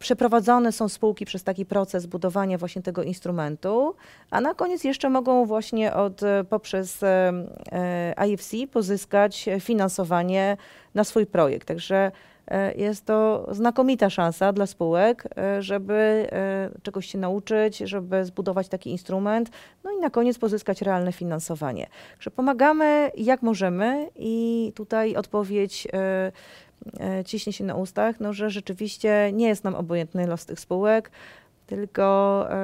Przeprowadzone 0.00 0.72
są 0.72 0.88
spółki 0.88 1.24
przez 1.24 1.44
taki 1.44 1.66
proces 1.66 2.06
budowania 2.06 2.58
właśnie 2.58 2.82
tego 2.82 3.02
instrumentu, 3.02 3.94
a 4.30 4.40
na 4.40 4.54
koniec 4.54 4.84
jeszcze 4.84 5.10
mogą 5.10 5.46
właśnie 5.46 5.94
od, 5.94 6.20
poprzez 6.50 7.02
e, 7.02 8.28
IFC 8.28 8.56
pozyskać 8.72 9.48
finansowanie 9.60 10.56
na 10.94 11.04
swój 11.04 11.26
projekt. 11.26 11.68
Także 11.68 12.12
e, 12.48 12.74
jest 12.74 13.06
to 13.06 13.48
znakomita 13.50 14.10
szansa 14.10 14.52
dla 14.52 14.66
spółek, 14.66 15.24
e, 15.36 15.62
żeby 15.62 16.28
czegoś 16.82 17.06
się 17.06 17.18
nauczyć, 17.18 17.78
żeby 17.78 18.24
zbudować 18.24 18.68
taki 18.68 18.90
instrument, 18.90 19.50
no 19.84 19.90
i 19.90 20.00
na 20.00 20.10
koniec 20.10 20.38
pozyskać 20.38 20.82
realne 20.82 21.12
finansowanie. 21.12 21.86
Także 22.12 22.30
pomagamy 22.30 23.10
jak 23.16 23.42
możemy 23.42 24.08
i 24.16 24.72
tutaj 24.74 25.16
odpowiedź 25.16 25.88
E, 25.92 26.32
ciśnie 27.26 27.52
się 27.52 27.64
na 27.64 27.74
ustach, 27.74 28.20
no, 28.20 28.32
że 28.32 28.50
rzeczywiście 28.50 29.30
nie 29.32 29.48
jest 29.48 29.64
nam 29.64 29.74
obojętny 29.74 30.26
los 30.26 30.46
tych 30.46 30.60
spółek, 30.60 31.10
tylko 31.70 32.46
e, 32.50 32.56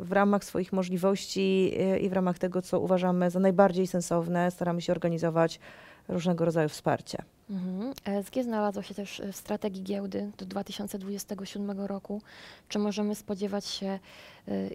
w 0.00 0.12
ramach 0.12 0.44
swoich 0.44 0.72
możliwości 0.72 1.72
e, 1.78 1.98
i 1.98 2.08
w 2.08 2.12
ramach 2.12 2.38
tego, 2.38 2.62
co 2.62 2.80
uważamy 2.80 3.30
za 3.30 3.40
najbardziej 3.40 3.86
sensowne, 3.86 4.50
staramy 4.50 4.82
się 4.82 4.92
organizować 4.92 5.60
różnego 6.08 6.44
rodzaju 6.44 6.68
wsparcie. 6.68 7.18
Mhm. 7.50 7.92
ESG 8.04 8.34
znalazło 8.42 8.82
się 8.82 8.94
też 8.94 9.22
w 9.32 9.36
strategii 9.36 9.82
giełdy 9.82 10.30
do 10.38 10.46
2027 10.46 11.80
roku. 11.80 12.22
Czy 12.68 12.78
możemy 12.78 13.14
spodziewać 13.14 13.66
się 13.66 13.98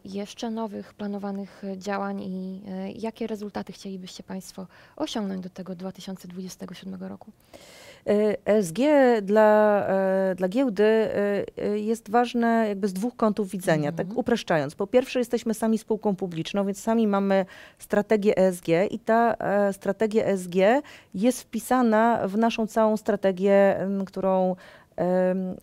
jeszcze 0.05 0.51
nowych 0.51 0.93
planowanych 0.93 1.63
działań 1.77 2.21
i 2.21 2.61
jakie 2.95 3.27
rezultaty 3.27 3.73
chcielibyście 3.73 4.23
Państwo 4.23 4.67
osiągnąć 4.95 5.43
do 5.43 5.49
tego 5.49 5.75
2027 5.75 7.03
roku? 7.03 7.31
ESG 8.45 8.77
dla, 9.21 9.83
e, 9.87 10.35
dla 10.35 10.47
giełdy 10.47 10.83
e, 10.83 11.45
e, 11.57 11.79
jest 11.79 12.09
ważne 12.09 12.65
jakby 12.67 12.87
z 12.87 12.93
dwóch 12.93 13.15
kątów 13.15 13.49
widzenia, 13.49 13.91
tak 13.91 14.05
mhm. 14.05 14.19
upraszczając. 14.19 14.75
Po 14.75 14.87
pierwsze 14.87 15.19
jesteśmy 15.19 15.53
sami 15.53 15.77
spółką 15.77 16.15
publiczną, 16.15 16.65
więc 16.65 16.81
sami 16.81 17.07
mamy 17.07 17.45
strategię 17.79 18.37
ESG 18.37 18.67
i 18.91 18.99
ta 18.99 19.35
strategia 19.71 20.25
ESG 20.25 20.55
jest 21.13 21.41
wpisana 21.41 22.27
w 22.27 22.37
naszą 22.37 22.67
całą 22.67 22.97
strategię, 22.97 23.87
którą 24.05 24.55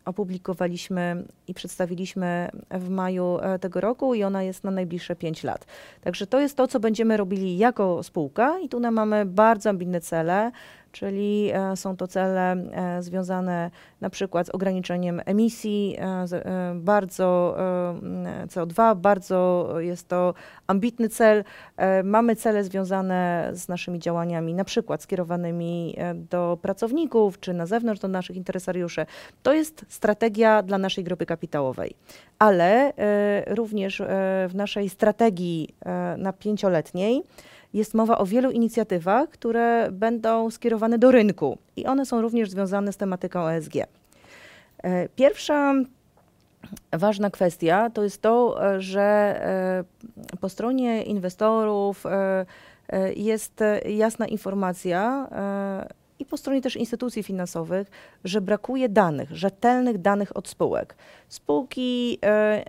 opublikowaliśmy 0.04 1.24
i 1.48 1.54
przedstawiliśmy 1.54 2.48
w 2.70 2.88
maju 2.88 3.38
tego 3.60 3.80
roku 3.80 4.14
i 4.14 4.24
ona 4.24 4.42
jest 4.42 4.64
na 4.64 4.70
najbliższe 4.70 5.16
5 5.16 5.44
lat. 5.44 5.66
Także 6.00 6.26
to 6.26 6.40
jest 6.40 6.56
to, 6.56 6.68
co 6.68 6.80
będziemy 6.80 7.16
robili 7.16 7.58
jako 7.58 8.02
spółka 8.02 8.58
i 8.58 8.68
tu 8.68 8.80
mamy 8.90 9.24
bardzo 9.26 9.70
ambitne 9.70 10.00
cele, 10.00 10.50
czyli 10.96 11.50
e, 11.54 11.76
są 11.76 11.96
to 11.96 12.06
cele 12.06 12.52
e, 12.52 13.02
związane 13.02 13.70
na 14.00 14.10
przykład 14.10 14.46
z 14.46 14.50
ograniczeniem 14.50 15.20
emisji 15.24 15.96
e, 15.98 16.74
bardzo 16.74 17.56
CO2, 18.48 18.96
bardzo 18.96 19.68
jest 19.78 20.08
to 20.08 20.34
ambitny 20.66 21.08
cel. 21.08 21.44
Mamy 22.04 22.36
cele 22.36 22.64
związane 22.64 23.50
z 23.52 23.68
naszymi 23.68 23.98
działaniami, 23.98 24.54
na 24.54 24.64
przykład 24.64 25.02
skierowanymi 25.02 25.96
do 26.14 26.58
pracowników 26.62 27.40
czy 27.40 27.54
na 27.54 27.66
zewnątrz 27.66 28.00
do 28.00 28.08
naszych 28.08 28.36
interesariuszy. 28.36 29.06
To 29.42 29.52
jest 29.52 29.84
strategia 29.88 30.62
dla 30.62 30.78
naszej 30.78 31.04
grupy 31.04 31.26
kapitałowej, 31.26 31.94
ale 32.38 32.92
również 33.46 34.02
w 34.48 34.54
naszej 34.54 34.88
strategii 34.88 35.74
na 36.18 36.32
pięcioletniej 36.32 37.22
jest 37.76 37.94
mowa 37.94 38.18
o 38.18 38.26
wielu 38.26 38.50
inicjatywach, 38.50 39.28
które 39.28 39.88
będą 39.92 40.50
skierowane 40.50 40.98
do 40.98 41.10
rynku 41.10 41.58
i 41.76 41.86
one 41.86 42.06
są 42.06 42.20
również 42.20 42.50
związane 42.50 42.92
z 42.92 42.96
tematyką 42.96 43.48
ESG. 43.48 43.76
E, 44.82 45.08
pierwsza 45.08 45.74
ważna 46.92 47.30
kwestia 47.30 47.90
to 47.90 48.02
jest 48.02 48.22
to, 48.22 48.66
e, 48.74 48.80
że 48.80 49.02
e, 49.02 50.38
po 50.40 50.48
stronie 50.48 51.02
inwestorów 51.02 52.04
jest 53.16 53.60
jasna 53.88 54.26
informacja, 54.26 55.28
i 56.18 56.24
po 56.24 56.36
stronie 56.36 56.62
też 56.62 56.76
instytucji 56.76 57.22
finansowych, 57.22 57.90
że 58.24 58.40
brakuje 58.40 58.88
danych, 58.88 59.30
rzetelnych 59.30 59.98
danych 59.98 60.36
od 60.36 60.48
spółek. 60.48 60.96
Spółki 61.28 62.18
e, 62.24 62.64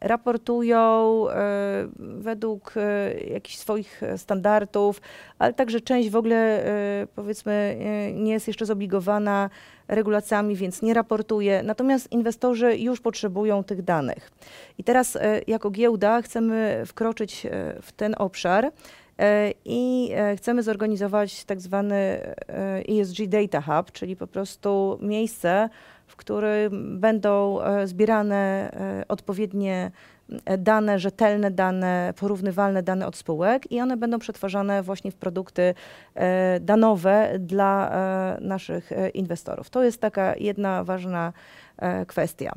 raportują 0.00 1.24
e, 1.30 1.88
według 1.98 2.74
e, 2.76 3.20
jakichś 3.20 3.56
swoich 3.58 4.02
standardów, 4.16 5.00
ale 5.38 5.52
także 5.52 5.80
część 5.80 6.10
w 6.10 6.16
ogóle 6.16 6.64
powiedzmy 7.14 7.78
nie 8.14 8.32
jest 8.32 8.48
jeszcze 8.48 8.66
zobligowana 8.66 9.50
regulacjami, 9.88 10.56
więc 10.56 10.82
nie 10.82 10.94
raportuje. 10.94 11.62
Natomiast 11.62 12.12
inwestorzy 12.12 12.76
już 12.76 13.00
potrzebują 13.00 13.64
tych 13.64 13.82
danych. 13.82 14.30
I 14.78 14.84
teraz 14.84 15.18
jako 15.46 15.70
giełda 15.70 16.22
chcemy 16.22 16.82
wkroczyć 16.86 17.46
w 17.82 17.92
ten 17.92 18.14
obszar 18.18 18.72
i 19.64 20.10
e, 20.14 20.36
chcemy 20.36 20.62
zorganizować 20.62 21.44
tak 21.44 21.60
zwany 21.60 22.20
ESG 22.88 23.20
e 23.20 23.26
Data 23.26 23.60
Hub, 23.60 23.92
czyli 23.92 24.16
po 24.16 24.26
prostu 24.26 24.98
miejsce, 25.02 25.68
w 26.06 26.16
którym 26.16 27.00
będą 27.00 27.58
zbierane 27.84 28.70
odpowiednie 29.08 29.90
dane, 30.58 30.98
rzetelne 30.98 31.50
dane, 31.50 32.14
porównywalne 32.16 32.82
dane 32.82 33.06
od 33.06 33.16
spółek 33.16 33.72
i 33.72 33.80
one 33.80 33.96
będą 33.96 34.18
przetwarzane 34.18 34.82
właśnie 34.82 35.10
w 35.10 35.14
produkty 35.16 35.74
danowe 36.60 37.30
dla 37.38 37.92
naszych 38.40 38.90
inwestorów. 39.14 39.70
To 39.70 39.84
jest 39.84 40.00
taka 40.00 40.36
jedna 40.36 40.84
ważna 40.84 41.32
kwestia. 42.06 42.52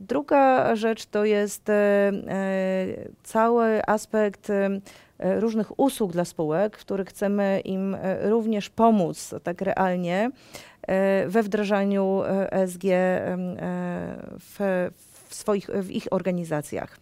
Druga 0.00 0.76
rzecz 0.76 1.06
to 1.06 1.24
jest 1.24 1.66
cały 3.22 3.86
aspekt 3.86 4.50
E, 4.50 4.80
różnych 5.18 5.80
usług 5.80 6.12
dla 6.12 6.24
spółek, 6.24 6.76
w 6.76 6.80
których 6.80 7.08
chcemy 7.08 7.60
im 7.64 7.94
e, 7.94 8.30
również 8.30 8.70
pomóc 8.70 9.34
tak 9.42 9.62
realnie 9.62 10.30
e, 10.82 11.28
we 11.28 11.42
wdrażaniu 11.42 12.22
ESG 12.50 12.82
w, 14.40 14.88
w, 15.28 15.34
swoich, 15.34 15.66
w 15.66 15.90
ich 15.90 16.06
organizacjach. 16.10 16.98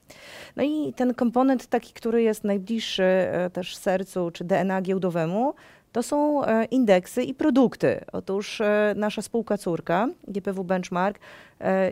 No 0.57 0.63
i 0.63 0.93
ten 0.97 1.15
komponent 1.15 1.67
taki, 1.67 1.93
który 1.93 2.23
jest 2.23 2.45
najbliższy 2.45 3.27
też 3.53 3.77
sercu 3.77 4.31
czy 4.31 4.45
DNA 4.45 4.83
giełdowemu, 4.83 5.55
to 5.93 6.03
są 6.03 6.43
indeksy 6.71 7.23
i 7.23 7.35
produkty. 7.35 8.01
Otóż 8.13 8.63
nasza 8.97 9.23
spółka 9.23 9.59
córka, 9.59 10.09
GPW 10.29 10.65
Benchmark, 10.65 11.19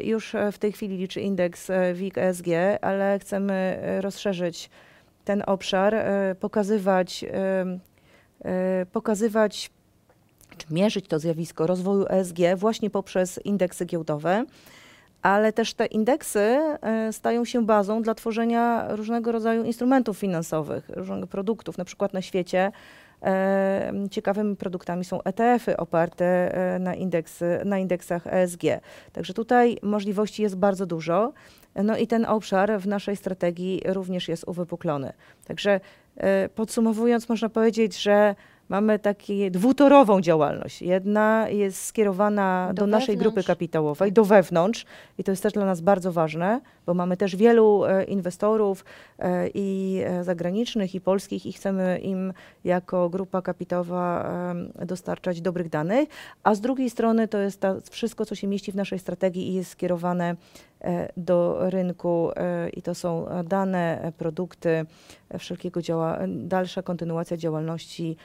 już 0.03 0.37
w 0.53 0.59
tej 0.59 0.73
chwili 0.73 0.97
liczy 0.97 1.21
indeks 1.21 1.71
WIG 1.95 2.19
ESG, 2.19 2.47
ale 2.81 3.19
chcemy 3.19 3.79
rozszerzyć 4.01 4.71
ten 5.25 5.43
obszar, 5.47 5.95
e, 5.95 6.35
pokazywać, 6.41 7.25
e, 7.25 7.65
e, 8.45 8.87
pokazywać 8.87 9.71
czy 10.57 10.75
mierzyć 10.75 11.09
to 11.09 11.19
zjawisko 11.19 11.67
rozwoju 11.67 12.07
ESG 12.09 12.39
właśnie 12.57 12.91
poprzez 12.91 13.41
indeksy 13.45 13.85
giełdowe, 13.85 14.45
ale 15.23 15.53
też 15.53 15.75
te 15.75 15.87
indeksy 15.87 16.59
stają 17.13 17.45
się 17.45 17.67
bazą 17.67 18.03
dla 18.03 18.15
tworzenia 18.15 18.87
różnego 18.97 19.33
rodzaju 19.33 19.65
instrumentów 19.65 20.19
finansowych, 20.19 20.89
różnych 20.89 21.31
produktów. 21.31 21.79
Na 21.79 21.85
przykład 21.85 22.13
na 22.13 22.23
świecie 22.23 22.73
ciekawymi 24.11 24.57
produktami 24.57 25.05
są 25.05 25.23
ETF-y 25.23 25.77
oparte 25.77 26.55
na, 26.81 26.95
indeksy, 26.95 27.61
na 27.65 27.79
indeksach 27.79 28.27
ESG. 28.27 28.63
Także 29.13 29.35
tutaj 29.35 29.79
możliwości 29.83 30.43
jest 30.43 30.57
bardzo 30.57 30.87
dużo. 30.87 31.33
No 31.85 31.97
i 31.97 32.07
ten 32.07 32.25
obszar 32.25 32.81
w 32.81 32.87
naszej 32.87 33.17
strategii 33.17 33.83
również 33.87 34.29
jest 34.29 34.45
uwypuklony. 34.49 35.13
Także 35.47 35.81
e, 36.17 36.49
podsumowując, 36.49 37.29
można 37.29 37.49
powiedzieć, 37.49 38.03
że 38.03 38.35
mamy 38.69 38.99
taką 38.99 39.33
dwutorową 39.51 40.21
działalność. 40.21 40.83
Jedna 40.83 41.49
jest 41.49 41.85
skierowana 41.85 42.69
do, 42.69 42.83
do 42.83 42.87
naszej 42.87 43.17
grupy 43.17 43.45
kapitałowej, 43.45 44.13
do 44.13 44.25
wewnątrz. 44.25 44.87
I 45.19 45.25
to 45.25 45.33
jest 45.33 45.43
też 45.43 45.53
dla 45.53 45.65
nas 45.65 45.81
bardzo 45.81 46.13
ważne, 46.13 46.61
bo 46.87 46.95
mamy 46.95 47.17
też 47.17 47.37
wielu 47.37 47.85
e, 47.85 48.05
inwestorów 48.05 48.85
e, 49.19 49.49
i 49.55 50.01
e, 50.05 50.25
zagranicznych, 50.25 50.95
i 50.95 51.01
polskich 51.01 51.47
i 51.47 51.53
chcemy 51.53 51.99
im 51.99 52.33
jako 52.65 53.09
grupa 53.09 53.43
kapitałowa 53.43 54.31
e, 54.79 54.87
dostarczać 54.87 55.41
dobrych 55.41 55.69
danych, 55.69 56.09
a 56.43 56.55
z 56.55 56.61
drugiej 56.61 56.91
strony 56.91 57.29
to 57.29 57.39
jest 57.39 57.61
ta, 57.61 57.75
wszystko, 57.91 58.27
co 58.27 58.35
się 58.35 58.47
mieści 58.47 58.73
w 58.73 58.77
naszej 58.77 58.99
strategii 58.99 59.49
i 59.49 59.55
jest 59.55 59.71
skierowane 59.71 60.37
e, 60.81 61.13
do 61.17 61.71
rynku 61.71 62.31
e, 62.37 62.69
i 62.69 62.83
to 62.83 62.95
są 62.95 63.27
dane, 63.45 64.13
produkty, 64.19 64.87
wszelkiego 65.39 65.83
działa, 65.83 66.19
dalsza 66.29 66.83
kontynuacja 66.83 67.37
działalności 67.37 68.17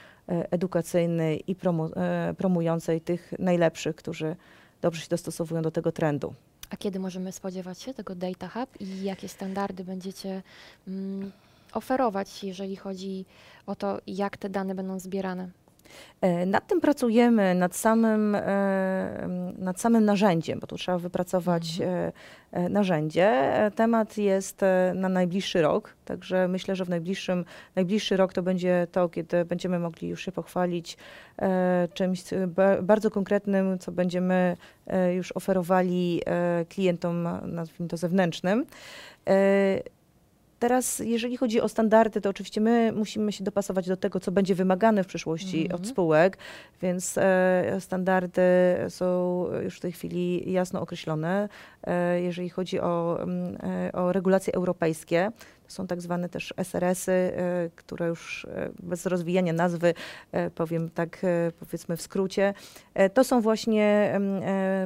edukacyjnej 0.50 1.44
i 1.46 1.54
promu 1.54 1.90
e, 1.96 2.34
promującej 2.38 3.00
tych 3.00 3.32
najlepszych, 3.38 3.96
którzy 3.96 4.36
dobrze 4.82 5.02
się 5.02 5.08
dostosowują 5.08 5.62
do 5.62 5.70
tego 5.70 5.92
trendu. 5.92 6.34
A 6.70 6.76
kiedy 6.76 6.98
możemy 6.98 7.32
spodziewać 7.32 7.82
się 7.82 7.94
tego 7.94 8.14
Data 8.14 8.48
Hub 8.48 8.80
i 8.80 9.02
jakie 9.02 9.28
standardy 9.28 9.84
będziecie 9.84 10.42
mm, 10.88 11.32
oferować, 11.72 12.44
jeżeli 12.44 12.76
chodzi 12.76 13.24
o 13.66 13.76
to, 13.76 13.98
jak 14.06 14.36
te 14.36 14.48
dane 14.48 14.74
będą 14.74 14.98
zbierane? 14.98 15.48
E, 16.20 16.46
nad 16.46 16.66
tym 16.66 16.80
pracujemy, 16.80 17.54
nad 17.54 17.76
samym, 17.76 18.34
e, 18.34 19.28
nad 19.58 19.80
samym 19.80 20.04
narzędziem, 20.04 20.60
bo 20.60 20.66
tu 20.66 20.76
trzeba 20.76 20.98
wypracować 20.98 21.80
mhm. 21.80 22.12
E, 22.52 22.68
narzędzie. 22.68 23.52
Temat 23.74 24.18
jest 24.18 24.60
na 24.94 25.08
najbliższy 25.08 25.62
rok, 25.62 25.94
także 26.04 26.48
myślę, 26.48 26.76
że 26.76 26.84
w 26.84 26.88
najbliższym, 26.88 27.44
najbliższy 27.76 28.16
rok 28.16 28.32
to 28.32 28.42
będzie 28.42 28.86
to, 28.92 29.08
kiedy 29.08 29.44
będziemy 29.44 29.78
mogli 29.78 30.08
już 30.08 30.24
się 30.24 30.32
pochwalić 30.32 30.96
czymś 31.94 32.22
bardzo 32.82 33.10
konkretnym, 33.10 33.78
co 33.78 33.92
będziemy 33.92 34.56
już 35.14 35.32
oferowali 35.32 36.22
klientom, 36.68 37.28
nazwijmy 37.46 37.88
to 37.88 37.96
zewnętrznym. 37.96 38.66
Teraz, 40.60 40.98
jeżeli 40.98 41.36
chodzi 41.36 41.60
o 41.60 41.68
standardy, 41.68 42.20
to 42.20 42.30
oczywiście 42.30 42.60
my 42.60 42.92
musimy 42.92 43.32
się 43.32 43.44
dopasować 43.44 43.88
do 43.88 43.96
tego, 43.96 44.20
co 44.20 44.32
będzie 44.32 44.54
wymagane 44.54 45.04
w 45.04 45.06
przyszłości 45.06 45.58
mm 45.58 45.68
-hmm. 45.68 45.74
od 45.74 45.86
spółek, 45.86 46.38
więc 46.82 47.18
e, 47.18 47.76
standardy 47.80 48.42
są 48.88 49.44
już 49.62 49.76
w 49.76 49.80
tej 49.80 49.92
chwili 49.92 50.52
jasno 50.52 50.80
określone. 50.80 51.48
E, 51.84 52.20
jeżeli 52.20 52.48
chodzi 52.48 52.80
o, 52.80 53.22
mm, 53.22 53.58
e, 53.62 53.92
o 53.92 54.12
regulacje 54.12 54.54
europejskie, 54.54 55.32
są 55.70 55.86
tak 55.86 56.00
zwane 56.00 56.28
też 56.28 56.54
SRS-y, 56.56 57.12
e, 57.12 57.70
które 57.76 58.06
już 58.06 58.44
e, 58.44 58.70
bez 58.82 59.06
rozwijania 59.06 59.52
nazwy 59.52 59.94
e, 60.32 60.50
powiem 60.50 60.90
tak 60.90 61.22
powiedzmy 61.60 61.96
w 61.96 62.02
skrócie. 62.02 62.54
To 63.14 63.24
są 63.24 63.40
właśnie 63.40 64.20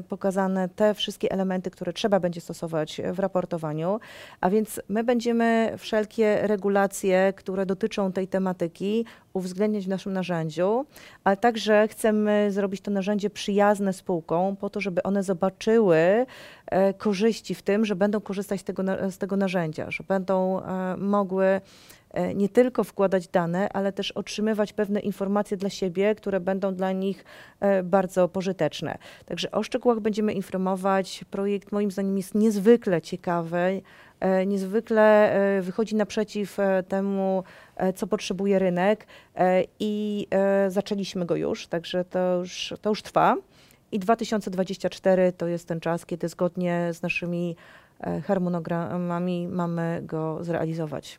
pokazane 0.08 0.68
te 0.68 0.94
wszystkie 0.94 1.32
elementy, 1.32 1.70
które 1.70 1.92
trzeba 1.92 2.20
będzie 2.20 2.40
stosować 2.40 3.00
w 3.12 3.18
raportowaniu, 3.18 4.00
a 4.40 4.50
więc 4.50 4.80
my 4.88 5.04
będziemy 5.04 5.74
wszelkie 5.78 6.46
regulacje, 6.46 7.32
które 7.36 7.66
dotyczą 7.66 8.12
tej 8.12 8.28
tematyki 8.28 9.04
uwzględniać 9.32 9.84
w 9.84 9.88
naszym 9.88 10.12
narzędziu, 10.12 10.86
ale 11.24 11.36
także 11.36 11.88
chcemy 11.88 12.46
zrobić 12.50 12.80
to 12.80 12.90
narzędzie 12.90 13.30
przyjazne 13.30 13.92
spółkom 13.92 14.56
po 14.56 14.70
to, 14.70 14.80
żeby 14.80 15.02
one 15.02 15.22
zobaczyły 15.22 16.26
korzyści 16.98 17.54
w 17.54 17.62
tym, 17.62 17.84
że 17.84 17.96
będą 17.96 18.20
korzystać 18.20 18.60
z 18.60 18.64
tego, 18.64 18.82
z 19.10 19.18
tego 19.18 19.36
narzędzia, 19.36 19.90
że 19.90 20.04
będą 20.08 20.62
mogły 20.98 21.60
e, 22.10 22.34
nie 22.34 22.48
tylko 22.48 22.84
wkładać 22.84 23.28
dane, 23.28 23.68
ale 23.72 23.92
też 23.92 24.12
otrzymywać 24.12 24.72
pewne 24.72 25.00
informacje 25.00 25.56
dla 25.56 25.70
siebie, 25.70 26.14
które 26.14 26.40
będą 26.40 26.74
dla 26.74 26.92
nich 26.92 27.24
e, 27.60 27.82
bardzo 27.82 28.28
pożyteczne. 28.28 28.98
Także 29.26 29.50
o 29.50 29.62
szczegółach 29.62 30.00
będziemy 30.00 30.32
informować. 30.32 31.24
Projekt 31.30 31.72
moim 31.72 31.90
zdaniem 31.90 32.16
jest 32.16 32.34
niezwykle 32.34 33.02
ciekawy. 33.02 33.82
E, 34.24 34.46
niezwykle 34.46 35.32
e, 35.32 35.62
wychodzi 35.62 35.96
naprzeciw 35.96 36.60
e, 36.60 36.82
temu, 36.82 37.44
co 37.94 38.06
potrzebuje 38.06 38.58
rynek 38.58 39.06
i 39.80 40.26
zaczęliśmy 40.68 41.26
go 41.26 41.36
już, 41.36 41.66
także 41.66 42.04
to 42.04 42.38
już, 42.38 42.74
to 42.82 42.90
już 42.90 43.02
trwa. 43.02 43.36
I 43.92 43.98
2024 43.98 45.32
to 45.32 45.46
jest 45.46 45.68
ten 45.68 45.80
czas, 45.80 46.06
kiedy 46.06 46.28
zgodnie 46.28 46.90
z 46.92 47.02
naszymi 47.02 47.56
harmonogramami 48.26 49.48
mamy 49.48 50.02
go 50.02 50.44
zrealizować. 50.44 51.18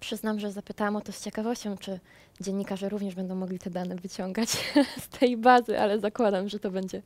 Przyznam, 0.00 0.40
że 0.40 0.52
zapytałam 0.52 0.96
o 0.96 1.00
to 1.00 1.12
z 1.12 1.24
ciekawością, 1.24 1.76
czy 1.78 2.00
dziennikarze 2.40 2.88
również 2.88 3.14
będą 3.14 3.34
mogli 3.34 3.58
te 3.58 3.70
dane 3.70 3.96
wyciągać 3.96 4.48
z 5.04 5.08
tej 5.08 5.36
bazy, 5.36 5.80
ale 5.80 6.00
zakładam, 6.00 6.48
że 6.48 6.58
to 6.58 6.70
będzie 6.70 7.02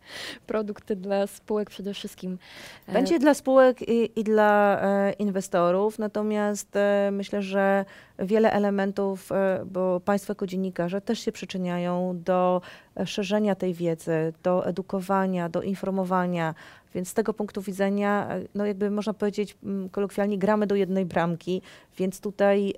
produkt 0.46 0.92
dla 0.92 1.26
spółek 1.26 1.70
przede 1.70 1.94
wszystkim. 1.94 2.38
E, 2.86 2.92
będzie 2.92 3.18
dla 3.18 3.34
spółek 3.34 3.88
i, 3.88 4.20
i 4.20 4.24
dla 4.24 4.80
e, 4.82 5.12
inwestorów, 5.12 5.98
natomiast 5.98 6.76
e, 6.76 7.10
myślę, 7.12 7.42
że 7.42 7.84
wiele 8.18 8.52
elementów, 8.52 9.32
e, 9.32 9.64
bo 9.66 10.00
Państwo 10.00 10.30
jako 10.30 10.46
dziennikarze 10.46 11.00
też 11.00 11.18
się 11.18 11.32
przyczyniają 11.32 12.20
do 12.24 12.60
e, 12.96 13.06
szerzenia 13.06 13.54
tej 13.54 13.74
wiedzy, 13.74 14.32
do 14.42 14.66
edukowania, 14.66 15.48
do 15.48 15.62
informowania, 15.62 16.54
więc 16.94 17.08
z 17.08 17.14
tego 17.14 17.34
punktu 17.34 17.62
widzenia, 17.62 18.28
e, 18.30 18.40
no 18.54 18.66
jakby 18.66 18.90
można 18.90 19.14
powiedzieć 19.14 19.56
mm, 19.62 19.88
kolokwialnie, 19.88 20.38
gramy 20.38 20.66
do 20.66 20.74
jednej 20.74 21.06
bramki, 21.06 21.62
więc 21.98 22.20
tutaj 22.20 22.74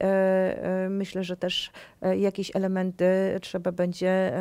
myślę, 0.91 1.25
że 1.25 1.37
też 1.37 1.71
jakieś 2.17 2.57
elementy 2.57 3.05
trzeba 3.41 3.73
będzie 3.73 4.33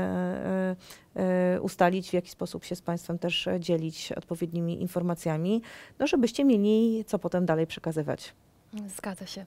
ustalić, 1.61 2.09
w 2.09 2.13
jaki 2.13 2.29
sposób 2.29 2.63
się 2.63 2.75
z 2.75 2.81
Państwem 2.81 3.19
też 3.19 3.49
dzielić 3.59 4.11
odpowiednimi 4.11 4.81
informacjami, 4.81 5.61
no 5.99 6.07
żebyście 6.07 6.45
mieli 6.45 7.05
co 7.07 7.19
potem 7.19 7.45
dalej 7.45 7.67
przekazywać. 7.67 8.33
Zgadza 8.87 9.25
się. 9.25 9.45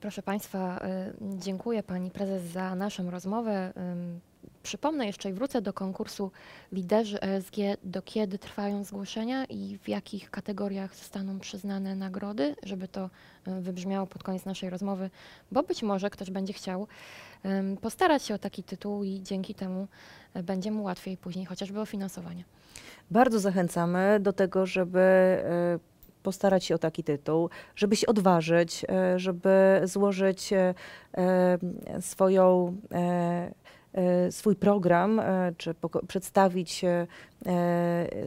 Proszę 0.00 0.22
Państwa, 0.22 0.80
dziękuję 1.20 1.82
Pani 1.82 2.10
Prezes 2.10 2.42
za 2.42 2.74
naszą 2.74 3.10
rozmowę. 3.10 3.72
Przypomnę 4.62 5.06
jeszcze 5.06 5.30
i 5.30 5.32
wrócę 5.32 5.62
do 5.62 5.72
konkursu 5.72 6.30
Liderzy 6.72 7.20
ESG, 7.20 7.56
do 7.84 8.02
kiedy 8.02 8.38
trwają 8.38 8.84
zgłoszenia 8.84 9.44
i 9.44 9.78
w 9.82 9.88
jakich 9.88 10.30
kategoriach 10.30 10.96
zostaną 10.96 11.40
przyznane 11.40 11.96
nagrody, 11.96 12.56
żeby 12.62 12.88
to 12.88 13.10
y, 13.48 13.60
wybrzmiało 13.60 14.06
pod 14.06 14.22
koniec 14.22 14.44
naszej 14.44 14.70
rozmowy, 14.70 15.10
bo 15.52 15.62
być 15.62 15.82
może 15.82 16.10
ktoś 16.10 16.30
będzie 16.30 16.52
chciał 16.52 16.86
postarać 17.80 18.22
się 18.22 18.34
o 18.34 18.38
taki 18.38 18.62
tytuł 18.62 19.04
i 19.04 19.20
dzięki 19.22 19.54
temu 19.54 19.88
y, 20.36 20.42
będzie 20.42 20.70
mu 20.70 20.82
łatwiej 20.82 21.16
później 21.16 21.46
chociażby 21.46 21.80
o 21.80 21.86
finansowanie. 21.86 22.44
Bardzo 23.10 23.40
zachęcamy 23.40 24.20
do 24.20 24.32
tego, 24.32 24.66
żeby 24.66 25.00
postarać 26.22 26.64
się 26.64 26.74
o 26.74 26.78
taki 26.78 27.04
tytuł, 27.04 27.50
żeby 27.76 27.96
się 27.96 28.06
odważyć, 28.06 28.84
e, 28.88 29.18
żeby 29.18 29.80
złożyć 29.84 30.52
e, 30.52 30.74
e, 31.14 31.58
swoją 32.00 32.76
swój 34.30 34.56
program, 34.56 35.22
czy 35.56 35.74
przedstawić 36.08 36.84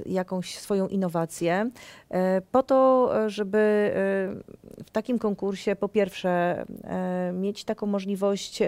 jakąś 0.06 0.58
swoją 0.58 0.88
innowację, 0.88 1.70
po 2.52 2.64
to, 2.64 3.12
żeby 3.28 3.92
w 4.86 4.92
takim 4.92 5.20
konkursie 5.20 5.76
po 5.76 5.90
pierwsze 5.90 6.66
mieć 7.34 7.64
taką 7.64 7.86
możliwość 7.86 8.60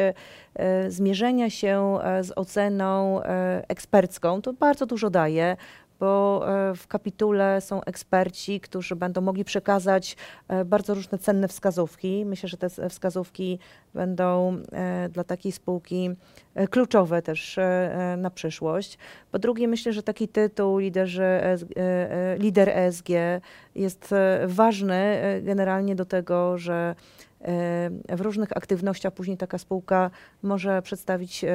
zmierzenia 0.88 1.50
się 1.50 1.98
z 2.22 2.32
oceną 2.36 3.22
ekspercką. 3.68 4.42
To 4.42 4.54
bardzo 4.54 4.86
dużo 4.86 5.10
daje, 5.10 5.58
bo 6.00 6.46
e, 6.70 6.76
w 6.76 6.88
kapitule 6.88 7.62
są 7.62 7.84
eksperci, 7.84 8.60
którzy 8.60 8.96
będą 8.96 9.22
mogli 9.22 9.44
przekazać 9.44 10.18
e, 10.48 10.66
bardzo 10.66 10.94
różne 10.94 11.18
cenne 11.18 11.48
wskazówki. 11.48 12.26
Myślę, 12.26 12.50
że 12.50 12.58
te 12.58 12.70
wskazówki 12.90 13.60
będą 13.94 14.58
e, 14.72 15.10
dla 15.10 15.24
takiej 15.24 15.52
spółki 15.52 16.10
kluczowe 16.70 17.22
też 17.22 17.60
na 18.18 18.30
przyszłość. 18.30 18.98
Po 19.32 19.40
drugie, 19.40 19.68
myślę, 19.68 19.94
że 19.94 20.04
taki 20.04 20.28
tytuł 20.28 20.78
liderzy, 20.78 21.40
lider 22.38 22.70
ESG 22.70 23.10
jest 23.76 24.14
ważny 24.48 25.22
generalnie 25.44 25.96
do 25.96 26.06
tego, 26.06 26.58
że 26.58 26.96
w 28.10 28.22
różnych 28.22 28.58
aktywnościach 28.58 29.14
później 29.14 29.38
taka 29.38 29.58
spółka 29.58 30.12
może 30.44 30.82
przedstawić, 30.82 31.44
e, 31.44 31.50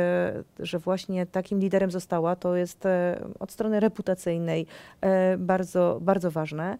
że 0.58 0.78
właśnie 0.78 1.26
takim 1.26 1.60
liderem 1.60 1.90
została. 1.90 2.36
To 2.36 2.56
jest 2.56 2.86
e, 2.86 3.20
od 3.40 3.52
strony 3.52 3.80
reputacyjnej 3.80 4.66
e, 5.00 5.36
bardzo, 5.38 5.98
bardzo 6.00 6.30
ważne. 6.30 6.76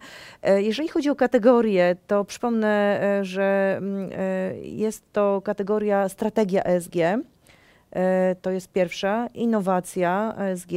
Jeżeli 0.57 0.89
chodzi 0.89 1.09
o 1.09 1.15
kategorię, 1.15 1.95
to 2.07 2.25
przypomnę, 2.25 2.99
że 3.21 3.75
mm, 3.77 4.09
jest 4.61 5.03
to 5.13 5.41
kategoria 5.41 6.09
strategia 6.09 6.63
ESG. 6.63 6.93
To 8.41 8.51
jest 8.51 8.71
pierwsza, 8.71 9.27
innowacja 9.33 10.35
ESG, 10.37 10.71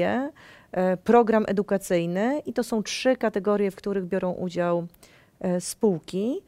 program 1.05 1.45
edukacyjny 1.49 2.43
i 2.47 2.53
to 2.53 2.65
są 2.65 2.83
trzy 2.83 3.17
kategorie, 3.17 3.71
w 3.71 3.77
których 3.77 4.05
biorą 4.05 4.33
udział 4.33 4.87
spółki 5.61 6.43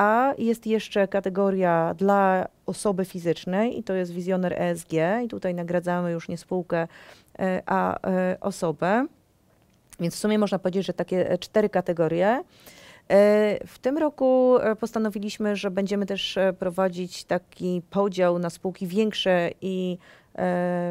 a 0.00 0.34
jest 0.38 0.66
jeszcze 0.66 1.08
kategoria 1.08 1.94
dla 1.94 2.48
osoby 2.66 3.04
fizycznej 3.04 3.78
i 3.78 3.82
to 3.82 3.94
jest 3.94 4.12
wizjoner 4.12 4.62
ESG 4.62 4.92
i 5.24 5.28
tutaj 5.28 5.54
nagradzamy 5.54 6.12
już 6.12 6.28
nie 6.28 6.38
spółkę, 6.38 6.88
e, 7.38 7.62
a 7.66 8.08
e, 8.08 8.36
osobę. 8.40 9.06
Więc 10.00 10.14
w 10.14 10.18
sumie 10.18 10.38
można 10.38 10.58
powiedzieć, 10.58 10.86
że 10.86 10.92
takie 10.92 11.38
cztery 11.38 11.68
kategorie. 11.68 12.28
E, 12.28 12.42
w 13.66 13.78
tym 13.78 13.98
roku 13.98 14.56
postanowiliśmy, 14.80 15.56
że 15.56 15.70
będziemy 15.70 16.06
też 16.06 16.38
prowadzić 16.58 17.24
taki 17.24 17.82
podział 17.90 18.38
na 18.38 18.50
spółki 18.50 18.86
większe 18.86 19.50
i 19.60 19.98
E, 19.98 20.19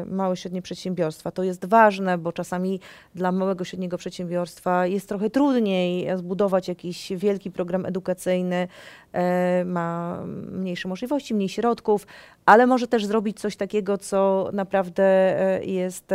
małe 0.06 0.34
i 0.34 0.36
średnie 0.36 0.62
przedsiębiorstwa. 0.62 1.30
To 1.30 1.42
jest 1.42 1.64
ważne, 1.64 2.18
bo 2.18 2.32
czasami 2.32 2.80
dla 3.14 3.32
małego 3.32 3.64
i 3.64 3.66
średniego 3.66 3.98
przedsiębiorstwa 3.98 4.86
jest 4.86 5.08
trochę 5.08 5.30
trudniej 5.30 6.08
zbudować 6.16 6.68
jakiś 6.68 7.12
wielki 7.16 7.50
program 7.50 7.86
edukacyjny, 7.86 8.68
e, 9.12 9.64
ma 9.64 10.18
mniejsze 10.52 10.88
możliwości, 10.88 11.34
mniej 11.34 11.48
środków, 11.48 12.06
ale 12.46 12.66
może 12.66 12.88
też 12.88 13.06
zrobić 13.06 13.40
coś 13.40 13.56
takiego, 13.56 13.98
co 13.98 14.50
naprawdę 14.52 15.04
e, 15.04 15.64
jest 15.64 16.10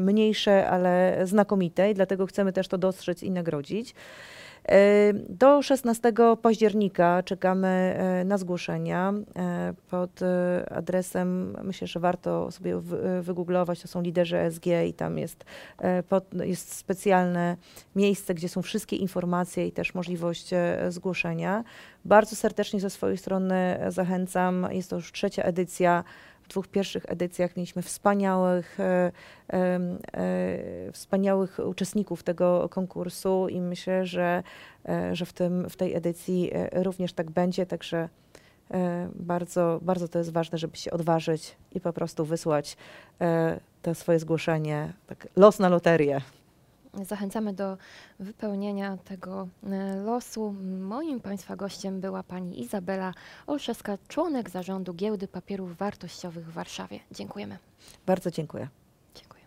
mniejsze, 0.00 0.68
ale 0.68 1.20
znakomite 1.24 1.90
i 1.90 1.94
dlatego 1.94 2.26
chcemy 2.26 2.52
też 2.52 2.68
to 2.68 2.78
dostrzec 2.78 3.22
i 3.22 3.30
nagrodzić. 3.30 3.94
Do 5.28 5.62
16 5.62 6.12
października 6.42 7.22
czekamy 7.22 7.68
e, 7.68 8.24
na 8.24 8.38
zgłoszenia 8.38 9.12
e, 9.36 9.74
pod 9.90 10.22
e, 10.22 10.66
adresem, 10.72 11.56
myślę, 11.62 11.86
że 11.86 12.00
warto 12.00 12.50
sobie 12.50 12.80
wygooglować, 13.20 13.82
to 13.82 13.88
są 13.88 14.02
liderzy 14.02 14.36
SG 14.50 14.66
i 14.88 14.92
tam 14.92 15.18
jest, 15.18 15.44
pod, 16.08 16.34
jest 16.34 16.74
specjalne 16.74 17.56
miejsce, 17.96 18.34
gdzie 18.34 18.48
są 18.48 18.62
wszystkie 18.62 18.96
informacje 18.96 19.66
i 19.66 19.72
też 19.72 19.94
możliwość 19.94 20.50
zgłoszenia. 20.88 21.64
Bardzo 22.04 22.36
serdecznie 22.36 22.80
ze 22.80 22.90
swojej 22.90 23.16
strony 23.16 23.78
zachęcam, 23.88 24.66
jest 24.70 24.90
to 24.90 24.96
już 24.96 25.12
trzecia 25.12 25.42
edycja 25.42 26.04
dwóch 26.48 26.68
pierwszych 26.68 27.04
edycjach 27.08 27.56
mieliśmy 27.56 27.82
wspaniałych, 27.82 28.80
e, 28.80 29.12
e, 29.52 30.92
wspaniałych 30.92 31.58
uczestników 31.66 32.22
tego 32.22 32.68
konkursu 32.68 33.48
i 33.48 33.60
myślę, 33.60 34.06
że, 34.06 34.42
e, 34.88 35.16
że 35.16 35.26
w, 35.26 35.32
tym, 35.32 35.70
w 35.70 35.76
tej 35.76 35.94
edycji 35.94 36.50
również 36.72 37.12
tak 37.12 37.30
będzie, 37.30 37.66
także 37.66 38.08
bardzo, 39.14 39.78
bardzo 39.82 40.08
to 40.08 40.18
jest 40.18 40.32
ważne, 40.32 40.58
żeby 40.58 40.76
się 40.76 40.90
odważyć 40.90 41.56
i 41.72 41.80
po 41.80 41.92
prostu 41.92 42.24
wysłać 42.24 42.76
to 43.82 43.94
swoje 43.94 44.18
zgłoszenie, 44.18 44.92
tak 45.06 45.28
los 45.36 45.58
na 45.58 45.68
loterię. 45.68 46.20
Zachęcamy 47.04 47.52
do 47.52 47.76
wypełnienia 48.20 48.96
tego 48.96 49.48
e, 49.66 49.96
losu. 49.96 50.54
Moim 50.80 51.20
Państwa 51.20 51.56
gościem 51.56 52.00
była 52.00 52.22
pani 52.22 52.60
Izabela 52.60 53.14
Olszewska, 53.46 53.98
członek 54.08 54.50
zarządu 54.50 54.94
Giełdy 54.94 55.28
Papierów 55.28 55.76
Wartościowych 55.76 56.46
w 56.46 56.52
Warszawie. 56.52 57.00
Dziękujemy. 57.10 57.58
Bardzo 58.06 58.30
dziękuję. 58.30 58.68
Dziękuję. 59.14 59.42